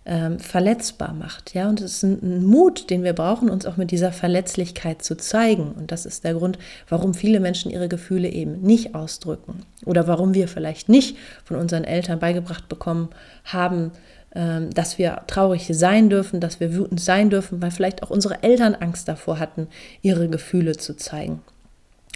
ähm, 0.06 0.38
verletzbar 0.38 1.12
macht. 1.12 1.52
Ja, 1.52 1.68
und 1.68 1.82
es 1.82 1.96
ist 1.96 2.02
ein, 2.02 2.46
Mut, 2.46 2.88
den 2.88 3.04
wir 3.04 3.12
brauchen, 3.12 3.50
uns 3.50 3.66
auch 3.66 3.76
mit 3.76 3.90
dieser 3.90 4.10
Verletzlichkeit 4.10 5.02
zu 5.02 5.18
zeigen. 5.18 5.72
Und 5.72 5.92
das 5.92 6.06
ist 6.06 6.24
der 6.24 6.32
Grund, 6.32 6.58
warum 6.88 7.12
viele 7.12 7.40
Menschen 7.40 7.70
ihre 7.70 7.88
Gefühle 7.88 8.30
eben 8.30 8.62
nicht 8.62 8.94
ausdrücken. 8.94 9.66
Oder 9.84 10.08
warum 10.08 10.32
wir 10.32 10.48
vielleicht 10.48 10.88
nicht 10.88 11.18
von 11.44 11.58
unseren 11.58 11.84
Eltern 11.84 12.20
beigebracht 12.20 12.70
bekommen 12.70 13.10
haben, 13.44 13.92
dass 14.34 14.98
wir 14.98 15.22
traurig 15.28 15.70
sein 15.72 16.10
dürfen, 16.10 16.40
dass 16.40 16.58
wir 16.58 16.74
wütend 16.74 17.00
sein 17.00 17.30
dürfen, 17.30 17.62
weil 17.62 17.70
vielleicht 17.70 18.02
auch 18.02 18.10
unsere 18.10 18.42
Eltern 18.42 18.74
Angst 18.74 19.06
davor 19.06 19.38
hatten, 19.38 19.68
ihre 20.02 20.28
Gefühle 20.28 20.76
zu 20.76 20.96
zeigen. 20.96 21.40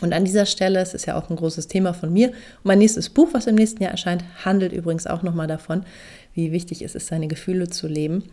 Und 0.00 0.12
an 0.12 0.24
dieser 0.24 0.46
Stelle, 0.46 0.80
es 0.80 0.94
ist 0.94 1.06
ja 1.06 1.16
auch 1.16 1.28
ein 1.30 1.36
großes 1.36 1.68
Thema 1.68 1.92
von 1.92 2.12
mir, 2.12 2.32
mein 2.62 2.78
nächstes 2.78 3.08
Buch, 3.08 3.28
was 3.32 3.46
im 3.46 3.56
nächsten 3.56 3.82
Jahr 3.82 3.92
erscheint, 3.92 4.24
handelt 4.44 4.72
übrigens 4.72 5.06
auch 5.06 5.22
nochmal 5.22 5.46
davon, 5.46 5.84
wie 6.34 6.52
wichtig 6.52 6.82
es 6.82 6.94
ist, 6.94 7.08
seine 7.08 7.26
Gefühle 7.28 7.68
zu 7.68 7.88
leben. 7.88 8.24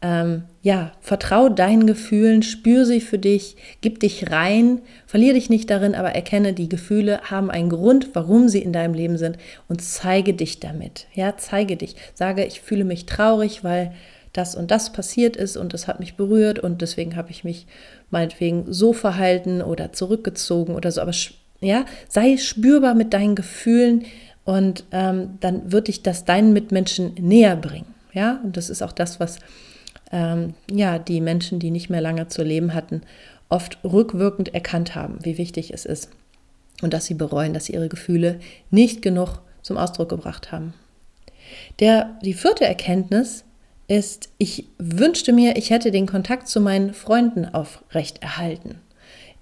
Ähm, 0.00 0.44
ja, 0.62 0.92
vertrau 1.00 1.48
deinen 1.48 1.86
Gefühlen, 1.86 2.42
spür 2.42 2.84
sie 2.86 3.00
für 3.00 3.18
dich, 3.18 3.56
gib 3.80 3.98
dich 3.98 4.30
rein, 4.30 4.80
verliere 5.06 5.34
dich 5.34 5.50
nicht 5.50 5.70
darin, 5.70 5.94
aber 5.94 6.10
erkenne, 6.10 6.52
die 6.52 6.68
Gefühle 6.68 7.20
haben 7.24 7.50
einen 7.50 7.68
Grund, 7.68 8.10
warum 8.14 8.48
sie 8.48 8.62
in 8.62 8.72
deinem 8.72 8.94
Leben 8.94 9.18
sind 9.18 9.38
und 9.68 9.82
zeige 9.82 10.34
dich 10.34 10.60
damit. 10.60 11.06
Ja, 11.14 11.36
zeige 11.36 11.76
dich. 11.76 11.96
Sage, 12.14 12.44
ich 12.44 12.60
fühle 12.60 12.84
mich 12.84 13.06
traurig, 13.06 13.64
weil 13.64 13.92
das 14.32 14.54
und 14.54 14.70
das 14.70 14.92
passiert 14.92 15.36
ist 15.36 15.56
und 15.56 15.74
es 15.74 15.88
hat 15.88 15.98
mich 15.98 16.14
berührt 16.14 16.60
und 16.60 16.80
deswegen 16.80 17.16
habe 17.16 17.30
ich 17.30 17.42
mich 17.42 17.66
meinetwegen 18.10 18.72
so 18.72 18.92
verhalten 18.92 19.62
oder 19.62 19.92
zurückgezogen 19.92 20.76
oder 20.76 20.92
so. 20.92 21.00
Aber 21.00 21.12
ja, 21.60 21.84
sei 22.08 22.36
spürbar 22.36 22.94
mit 22.94 23.12
deinen 23.12 23.34
Gefühlen, 23.34 24.04
und 24.48 24.84
ähm, 24.92 25.36
dann 25.40 25.72
wird 25.72 25.88
dich 25.88 26.02
das 26.02 26.24
deinen 26.24 26.54
Mitmenschen 26.54 27.12
näher 27.20 27.54
bringen. 27.54 27.94
Ja, 28.14 28.40
und 28.42 28.56
das 28.56 28.70
ist 28.70 28.80
auch 28.80 28.92
das, 28.92 29.20
was 29.20 29.40
ähm, 30.12 30.54
ja, 30.70 30.98
die 30.98 31.20
Menschen, 31.20 31.58
die 31.58 31.70
nicht 31.70 31.90
mehr 31.90 32.00
lange 32.00 32.28
zu 32.28 32.42
leben 32.42 32.74
hatten, 32.74 33.02
oft 33.48 33.78
rückwirkend 33.84 34.54
erkannt 34.54 34.94
haben, 34.94 35.18
wie 35.22 35.38
wichtig 35.38 35.72
es 35.72 35.84
ist. 35.84 36.10
Und 36.82 36.94
dass 36.94 37.06
sie 37.06 37.14
bereuen, 37.14 37.54
dass 37.54 37.66
sie 37.66 37.74
ihre 37.74 37.88
Gefühle 37.88 38.38
nicht 38.70 39.02
genug 39.02 39.40
zum 39.62 39.76
Ausdruck 39.76 40.08
gebracht 40.08 40.52
haben. 40.52 40.74
Der, 41.80 42.18
die 42.22 42.34
vierte 42.34 42.64
Erkenntnis 42.64 43.44
ist, 43.88 44.28
ich 44.38 44.66
wünschte 44.78 45.32
mir, 45.32 45.56
ich 45.56 45.70
hätte 45.70 45.90
den 45.90 46.06
Kontakt 46.06 46.46
zu 46.46 46.60
meinen 46.60 46.92
Freunden 46.92 47.46
aufrecht 47.46 48.22
erhalten 48.22 48.80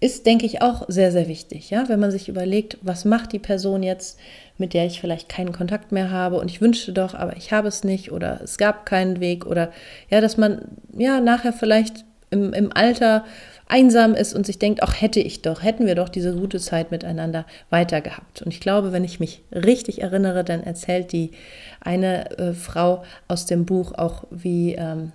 ist, 0.00 0.26
denke 0.26 0.46
ich, 0.46 0.62
auch 0.62 0.84
sehr, 0.88 1.10
sehr 1.10 1.28
wichtig. 1.28 1.70
Ja? 1.70 1.88
Wenn 1.88 2.00
man 2.00 2.10
sich 2.10 2.28
überlegt, 2.28 2.78
was 2.82 3.04
macht 3.04 3.32
die 3.32 3.38
Person 3.38 3.82
jetzt, 3.82 4.18
mit 4.58 4.74
der 4.74 4.86
ich 4.86 5.00
vielleicht 5.00 5.28
keinen 5.28 5.52
Kontakt 5.52 5.92
mehr 5.92 6.10
habe 6.10 6.38
und 6.38 6.50
ich 6.50 6.60
wünschte 6.60 6.92
doch, 6.92 7.14
aber 7.14 7.36
ich 7.36 7.52
habe 7.52 7.68
es 7.68 7.84
nicht 7.84 8.12
oder 8.12 8.40
es 8.42 8.58
gab 8.58 8.86
keinen 8.86 9.20
Weg 9.20 9.46
oder 9.46 9.70
ja, 10.10 10.20
dass 10.20 10.36
man 10.36 10.62
ja 10.96 11.20
nachher 11.20 11.52
vielleicht 11.52 12.04
im, 12.30 12.52
im 12.52 12.72
Alter 12.74 13.24
einsam 13.68 14.14
ist 14.14 14.34
und 14.34 14.46
sich 14.46 14.58
denkt, 14.58 14.82
auch 14.82 14.92
hätte 14.92 15.20
ich 15.20 15.42
doch, 15.42 15.62
hätten 15.62 15.86
wir 15.86 15.94
doch 15.94 16.08
diese 16.08 16.34
gute 16.34 16.60
Zeit 16.60 16.90
miteinander 16.90 17.46
weiter 17.68 18.00
gehabt. 18.00 18.42
Und 18.42 18.52
ich 18.52 18.60
glaube, 18.60 18.92
wenn 18.92 19.04
ich 19.04 19.18
mich 19.18 19.42
richtig 19.52 20.02
erinnere, 20.02 20.44
dann 20.44 20.62
erzählt 20.62 21.12
die 21.12 21.32
eine 21.80 22.30
äh, 22.38 22.52
Frau 22.52 23.02
aus 23.28 23.46
dem 23.46 23.64
Buch 23.66 23.92
auch, 23.92 24.24
wie, 24.30 24.74
ähm, 24.74 25.12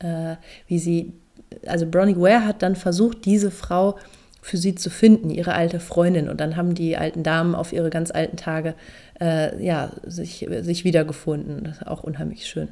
äh, 0.00 0.36
wie 0.66 0.78
sie 0.78 1.12
also 1.66 1.86
Bronnie 1.86 2.16
Ware 2.16 2.44
hat 2.44 2.62
dann 2.62 2.76
versucht, 2.76 3.24
diese 3.24 3.50
Frau 3.50 3.98
für 4.40 4.56
sie 4.56 4.74
zu 4.74 4.90
finden, 4.90 5.30
ihre 5.30 5.54
alte 5.54 5.80
Freundin. 5.80 6.28
Und 6.28 6.40
dann 6.40 6.56
haben 6.56 6.74
die 6.74 6.96
alten 6.96 7.22
Damen 7.22 7.54
auf 7.54 7.72
ihre 7.72 7.90
ganz 7.90 8.10
alten 8.10 8.36
Tage 8.36 8.74
äh, 9.20 9.62
ja, 9.64 9.90
sich, 10.06 10.46
sich 10.60 10.84
wiedergefunden. 10.84 11.64
Das 11.64 11.78
ist 11.78 11.86
auch 11.86 12.04
unheimlich 12.04 12.46
schön. 12.46 12.68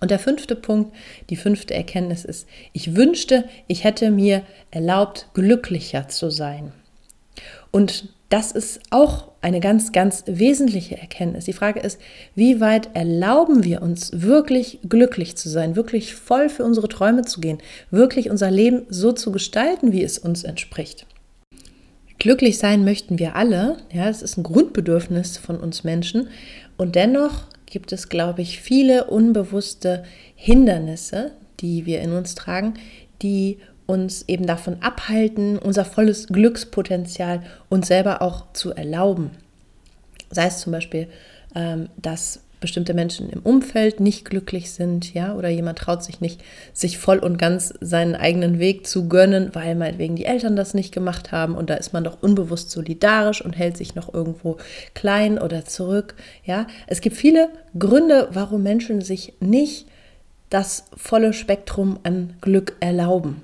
Und 0.00 0.10
der 0.10 0.18
fünfte 0.18 0.54
Punkt, 0.54 0.94
die 1.30 1.36
fünfte 1.36 1.74
Erkenntnis 1.74 2.24
ist, 2.24 2.46
ich 2.72 2.94
wünschte, 2.94 3.44
ich 3.68 3.84
hätte 3.84 4.10
mir 4.10 4.42
erlaubt, 4.70 5.28
glücklicher 5.32 6.08
zu 6.08 6.30
sein. 6.30 6.72
Und 7.70 8.08
das 8.34 8.50
ist 8.50 8.80
auch 8.90 9.28
eine 9.42 9.60
ganz, 9.60 9.92
ganz 9.92 10.24
wesentliche 10.26 10.98
Erkenntnis. 10.98 11.44
Die 11.44 11.52
Frage 11.52 11.78
ist, 11.78 12.00
wie 12.34 12.60
weit 12.60 12.88
erlauben 12.92 13.62
wir 13.62 13.80
uns 13.80 14.10
wirklich 14.12 14.80
glücklich 14.88 15.36
zu 15.36 15.48
sein, 15.48 15.76
wirklich 15.76 16.16
voll 16.16 16.48
für 16.48 16.64
unsere 16.64 16.88
Träume 16.88 17.22
zu 17.22 17.40
gehen, 17.40 17.58
wirklich 17.92 18.30
unser 18.30 18.50
Leben 18.50 18.86
so 18.88 19.12
zu 19.12 19.30
gestalten, 19.30 19.92
wie 19.92 20.02
es 20.02 20.18
uns 20.18 20.42
entspricht. 20.42 21.06
Glücklich 22.18 22.58
sein 22.58 22.84
möchten 22.84 23.20
wir 23.20 23.36
alle, 23.36 23.76
ja, 23.92 24.08
es 24.08 24.20
ist 24.20 24.36
ein 24.36 24.42
Grundbedürfnis 24.42 25.38
von 25.38 25.58
uns 25.60 25.84
Menschen 25.84 26.26
und 26.76 26.96
dennoch 26.96 27.44
gibt 27.66 27.92
es, 27.92 28.08
glaube 28.08 28.42
ich, 28.42 28.58
viele 28.58 29.04
unbewusste 29.04 30.02
Hindernisse, 30.34 31.30
die 31.60 31.86
wir 31.86 32.00
in 32.00 32.10
uns 32.14 32.34
tragen, 32.34 32.74
die 33.22 33.58
uns 33.86 34.24
eben 34.28 34.46
davon 34.46 34.78
abhalten, 34.80 35.58
unser 35.58 35.84
volles 35.84 36.28
Glückspotenzial 36.28 37.42
uns 37.68 37.88
selber 37.88 38.22
auch 38.22 38.52
zu 38.52 38.72
erlauben. 38.72 39.30
Sei 40.30 40.46
es 40.46 40.60
zum 40.60 40.72
Beispiel, 40.72 41.08
ähm, 41.54 41.88
dass 41.96 42.40
bestimmte 42.64 42.94
Menschen 42.94 43.28
im 43.28 43.40
Umfeld 43.40 44.00
nicht 44.00 44.24
glücklich 44.24 44.72
sind, 44.72 45.12
ja, 45.12 45.34
oder 45.34 45.50
jemand 45.50 45.78
traut 45.78 46.02
sich 46.02 46.22
nicht, 46.22 46.42
sich 46.72 46.96
voll 46.96 47.18
und 47.18 47.36
ganz 47.36 47.74
seinen 47.82 48.14
eigenen 48.14 48.58
Weg 48.58 48.86
zu 48.86 49.06
gönnen, 49.06 49.50
weil 49.52 49.74
meinetwegen 49.74 50.16
die 50.16 50.24
Eltern 50.24 50.56
das 50.56 50.72
nicht 50.72 50.90
gemacht 50.90 51.30
haben 51.30 51.56
und 51.56 51.68
da 51.68 51.74
ist 51.74 51.92
man 51.92 52.04
doch 52.04 52.22
unbewusst 52.22 52.70
solidarisch 52.70 53.44
und 53.44 53.52
hält 53.52 53.76
sich 53.76 53.94
noch 53.94 54.14
irgendwo 54.14 54.56
klein 54.94 55.38
oder 55.38 55.66
zurück, 55.66 56.14
ja. 56.42 56.66
Es 56.86 57.02
gibt 57.02 57.16
viele 57.16 57.50
Gründe, 57.78 58.28
warum 58.32 58.62
Menschen 58.62 59.02
sich 59.02 59.34
nicht 59.40 59.86
das 60.48 60.86
volle 60.96 61.34
Spektrum 61.34 61.98
an 62.02 62.32
Glück 62.40 62.76
erlauben. 62.80 63.42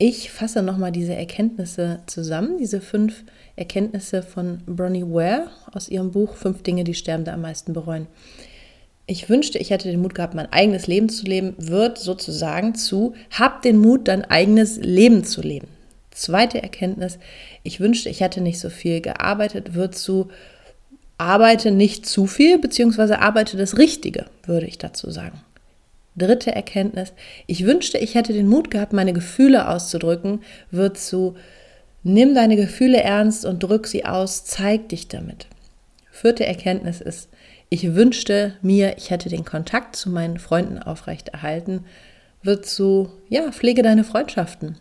Ich 0.00 0.30
fasse 0.30 0.62
nochmal 0.62 0.92
diese 0.92 1.16
Erkenntnisse 1.16 2.04
zusammen, 2.06 2.56
diese 2.56 2.80
fünf 2.80 3.24
Erkenntnisse 3.56 4.22
von 4.22 4.62
Bronnie 4.64 5.02
Ware 5.02 5.48
aus 5.72 5.88
ihrem 5.88 6.12
Buch 6.12 6.36
Fünf 6.36 6.62
Dinge, 6.62 6.84
die 6.84 6.94
Sterbende 6.94 7.32
am 7.32 7.40
meisten 7.40 7.72
bereuen. 7.72 8.06
Ich 9.06 9.28
wünschte, 9.28 9.58
ich 9.58 9.70
hätte 9.70 9.90
den 9.90 10.00
Mut 10.00 10.14
gehabt, 10.14 10.34
mein 10.34 10.52
eigenes 10.52 10.86
Leben 10.86 11.08
zu 11.08 11.26
leben, 11.26 11.54
wird 11.58 11.98
sozusagen 11.98 12.76
zu, 12.76 13.14
hab 13.36 13.62
den 13.62 13.78
Mut, 13.78 14.06
dein 14.06 14.24
eigenes 14.24 14.76
Leben 14.76 15.24
zu 15.24 15.40
leben. 15.40 15.66
Zweite 16.12 16.62
Erkenntnis, 16.62 17.18
ich 17.64 17.80
wünschte, 17.80 18.08
ich 18.08 18.20
hätte 18.20 18.40
nicht 18.40 18.60
so 18.60 18.70
viel 18.70 19.00
gearbeitet, 19.00 19.74
wird 19.74 19.96
zu, 19.96 20.28
arbeite 21.16 21.72
nicht 21.72 22.06
zu 22.06 22.28
viel, 22.28 22.58
beziehungsweise 22.58 23.18
arbeite 23.18 23.56
das 23.56 23.78
Richtige, 23.78 24.26
würde 24.44 24.66
ich 24.66 24.78
dazu 24.78 25.10
sagen. 25.10 25.40
Dritte 26.18 26.54
Erkenntnis, 26.54 27.12
ich 27.46 27.64
wünschte, 27.64 27.98
ich 27.98 28.14
hätte 28.14 28.32
den 28.32 28.48
Mut 28.48 28.70
gehabt, 28.70 28.92
meine 28.92 29.12
Gefühle 29.12 29.68
auszudrücken, 29.68 30.40
wird 30.70 30.98
zu, 30.98 31.36
nimm 32.02 32.34
deine 32.34 32.56
Gefühle 32.56 33.02
ernst 33.02 33.44
und 33.44 33.62
drück 33.62 33.86
sie 33.86 34.04
aus, 34.04 34.44
zeig 34.44 34.88
dich 34.88 35.08
damit. 35.08 35.46
Vierte 36.10 36.44
Erkenntnis 36.44 37.00
ist, 37.00 37.28
ich 37.68 37.94
wünschte 37.94 38.54
mir, 38.62 38.96
ich 38.96 39.10
hätte 39.10 39.28
den 39.28 39.44
Kontakt 39.44 39.94
zu 39.94 40.10
meinen 40.10 40.38
Freunden 40.38 40.78
aufrechterhalten, 40.78 41.84
wird 42.42 42.66
zu, 42.66 43.12
ja, 43.28 43.52
pflege 43.52 43.82
deine 43.82 44.04
Freundschaften. 44.04 44.76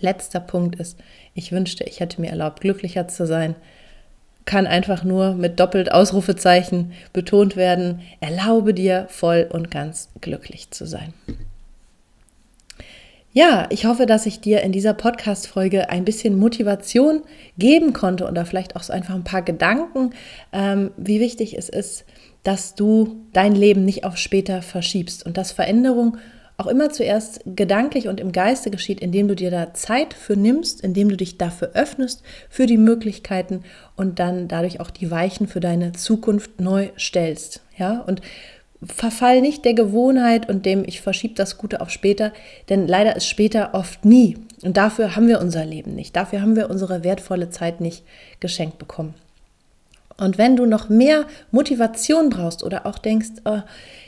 Letzter 0.00 0.40
Punkt 0.40 0.76
ist, 0.76 0.98
ich 1.34 1.52
wünschte, 1.52 1.84
ich 1.84 2.00
hätte 2.00 2.20
mir 2.20 2.30
erlaubt, 2.30 2.60
glücklicher 2.60 3.08
zu 3.08 3.26
sein, 3.26 3.56
kann 4.48 4.66
einfach 4.66 5.04
nur 5.04 5.34
mit 5.34 5.60
doppelt 5.60 5.92
Ausrufezeichen 5.92 6.92
betont 7.12 7.54
werden. 7.54 8.00
Erlaube 8.20 8.72
dir 8.72 9.04
voll 9.10 9.46
und 9.52 9.70
ganz 9.70 10.08
glücklich 10.22 10.70
zu 10.70 10.86
sein. 10.86 11.12
Ja, 13.34 13.66
ich 13.68 13.84
hoffe, 13.84 14.06
dass 14.06 14.24
ich 14.24 14.40
dir 14.40 14.62
in 14.62 14.72
dieser 14.72 14.94
Podcast-Folge 14.94 15.90
ein 15.90 16.06
bisschen 16.06 16.38
Motivation 16.38 17.20
geben 17.58 17.92
konnte 17.92 18.26
oder 18.26 18.46
vielleicht 18.46 18.74
auch 18.74 18.82
so 18.82 18.90
einfach 18.90 19.14
ein 19.14 19.22
paar 19.22 19.42
Gedanken, 19.42 20.14
ähm, 20.54 20.92
wie 20.96 21.20
wichtig 21.20 21.54
es 21.58 21.68
ist, 21.68 22.06
dass 22.42 22.74
du 22.74 23.16
dein 23.34 23.54
Leben 23.54 23.84
nicht 23.84 24.04
auf 24.04 24.16
später 24.16 24.62
verschiebst 24.62 25.26
und 25.26 25.36
dass 25.36 25.52
Veränderung 25.52 26.16
auch 26.58 26.66
immer 26.66 26.90
zuerst 26.90 27.40
gedanklich 27.46 28.08
und 28.08 28.18
im 28.18 28.32
Geiste 28.32 28.70
geschieht, 28.70 29.00
indem 29.00 29.28
du 29.28 29.36
dir 29.36 29.52
da 29.52 29.74
Zeit 29.74 30.12
für 30.12 30.36
nimmst, 30.36 30.80
indem 30.80 31.08
du 31.08 31.16
dich 31.16 31.38
dafür 31.38 31.70
öffnest, 31.74 32.22
für 32.50 32.66
die 32.66 32.76
Möglichkeiten 32.76 33.62
und 33.94 34.18
dann 34.18 34.48
dadurch 34.48 34.80
auch 34.80 34.90
die 34.90 35.10
Weichen 35.10 35.46
für 35.46 35.60
deine 35.60 35.92
Zukunft 35.92 36.60
neu 36.60 36.88
stellst. 36.98 37.62
Ja, 37.78 38.00
und 38.00 38.22
verfall 38.84 39.40
nicht 39.40 39.64
der 39.64 39.74
Gewohnheit 39.74 40.48
und 40.48 40.66
dem, 40.66 40.82
ich 40.84 41.00
verschiebe 41.00 41.34
das 41.34 41.58
Gute 41.58 41.80
auf 41.80 41.90
später, 41.90 42.32
denn 42.68 42.88
leider 42.88 43.14
ist 43.14 43.28
später 43.28 43.70
oft 43.74 44.04
nie. 44.04 44.36
Und 44.62 44.76
dafür 44.76 45.14
haben 45.14 45.28
wir 45.28 45.40
unser 45.40 45.64
Leben 45.64 45.94
nicht. 45.94 46.16
Dafür 46.16 46.42
haben 46.42 46.56
wir 46.56 46.70
unsere 46.70 47.04
wertvolle 47.04 47.50
Zeit 47.50 47.80
nicht 47.80 48.02
geschenkt 48.40 48.78
bekommen. 48.78 49.14
Und 50.16 50.38
wenn 50.38 50.56
du 50.56 50.66
noch 50.66 50.88
mehr 50.88 51.26
Motivation 51.52 52.30
brauchst 52.30 52.64
oder 52.64 52.84
auch 52.84 52.98
denkst, 52.98 53.30
oh, 53.44 53.60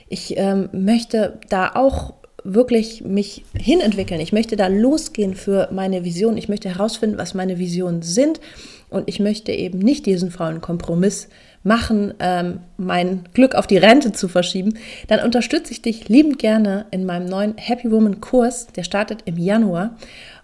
ich 0.09 0.37
ähm, 0.37 0.69
möchte 0.73 1.39
da 1.49 1.71
auch 1.77 2.15
wirklich 2.45 3.03
mich 3.03 3.45
hinentwickeln. 3.55 4.21
Ich 4.21 4.33
möchte 4.33 4.57
da 4.57 4.67
losgehen 4.67 5.35
für 5.35 5.69
meine 5.73 6.05
Vision. 6.05 6.37
Ich 6.37 6.49
möchte 6.49 6.69
herausfinden, 6.69 7.19
was 7.19 7.35
meine 7.35 7.59
Visionen 7.59 8.03
sind. 8.03 8.41
Und 8.89 9.09
ich 9.09 9.21
möchte 9.21 9.53
eben 9.53 9.79
nicht 9.79 10.07
diesen 10.07 10.31
faulen 10.31 10.61
Kompromiss 10.61 11.29
machen, 11.63 12.15
ähm, 12.19 12.61
mein 12.77 13.25
Glück 13.35 13.55
auf 13.55 13.67
die 13.67 13.77
Rente 13.77 14.13
zu 14.13 14.29
verschieben, 14.29 14.79
dann 15.09 15.21
unterstütze 15.21 15.73
ich 15.73 15.83
dich 15.83 16.09
liebend 16.09 16.39
gerne 16.39 16.87
in 16.91 17.05
meinem 17.05 17.27
neuen 17.27 17.57
Happy 17.57 17.91
Woman 17.91 18.21
Kurs. 18.21 18.69
Der 18.69 18.83
startet 18.83 19.23
im 19.27 19.39
Januar. 19.39 19.97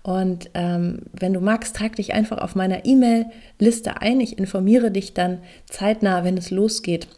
Und 0.03 0.51
ähm, 0.55 1.01
wenn 1.13 1.33
du 1.33 1.41
magst, 1.41 1.75
trag 1.75 1.97
dich 1.97 2.15
einfach 2.15 2.39
auf 2.39 2.55
meiner 2.55 2.85
E-Mail-Liste 2.85 4.01
ein. 4.01 4.21
Ich 4.21 4.39
informiere 4.39 4.91
dich 4.91 5.15
dann 5.15 5.39
zeitnah, 5.69 6.23
wenn 6.23 6.37
es 6.37 6.51
losgeht. 6.51 7.09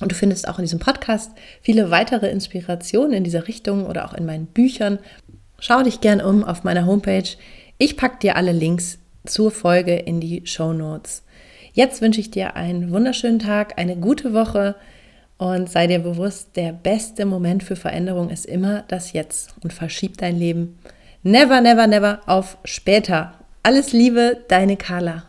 Und 0.00 0.12
du 0.12 0.14
findest 0.14 0.48
auch 0.48 0.58
in 0.58 0.64
diesem 0.64 0.78
Podcast 0.78 1.32
viele 1.62 1.90
weitere 1.90 2.28
Inspirationen 2.28 3.12
in 3.14 3.24
dieser 3.24 3.48
Richtung 3.48 3.86
oder 3.86 4.04
auch 4.04 4.14
in 4.14 4.26
meinen 4.26 4.46
Büchern. 4.46 4.98
Schau 5.58 5.82
dich 5.82 6.00
gern 6.00 6.20
um 6.20 6.44
auf 6.44 6.64
meiner 6.64 6.86
Homepage. 6.86 7.28
Ich 7.78 7.96
packe 7.96 8.18
dir 8.18 8.36
alle 8.36 8.52
Links 8.52 8.98
zur 9.24 9.50
Folge 9.50 9.96
in 9.96 10.20
die 10.20 10.46
Show 10.46 10.72
Notes. 10.72 11.22
Jetzt 11.72 12.00
wünsche 12.00 12.20
ich 12.20 12.30
dir 12.30 12.56
einen 12.56 12.90
wunderschönen 12.90 13.38
Tag, 13.38 13.78
eine 13.78 13.96
gute 13.96 14.32
Woche 14.32 14.76
und 15.38 15.70
sei 15.70 15.86
dir 15.86 15.98
bewusst, 15.98 16.56
der 16.56 16.72
beste 16.72 17.26
Moment 17.26 17.62
für 17.62 17.76
Veränderung 17.76 18.30
ist 18.30 18.46
immer 18.46 18.84
das 18.88 19.12
Jetzt 19.12 19.54
und 19.62 19.72
verschieb 19.72 20.16
dein 20.18 20.38
Leben 20.38 20.78
never, 21.26 21.60
never, 21.60 21.86
never 21.86 22.20
auf 22.26 22.56
später. 22.64 23.34
Alles 23.62 23.92
Liebe, 23.92 24.44
deine 24.48 24.76
Carla. 24.76 25.24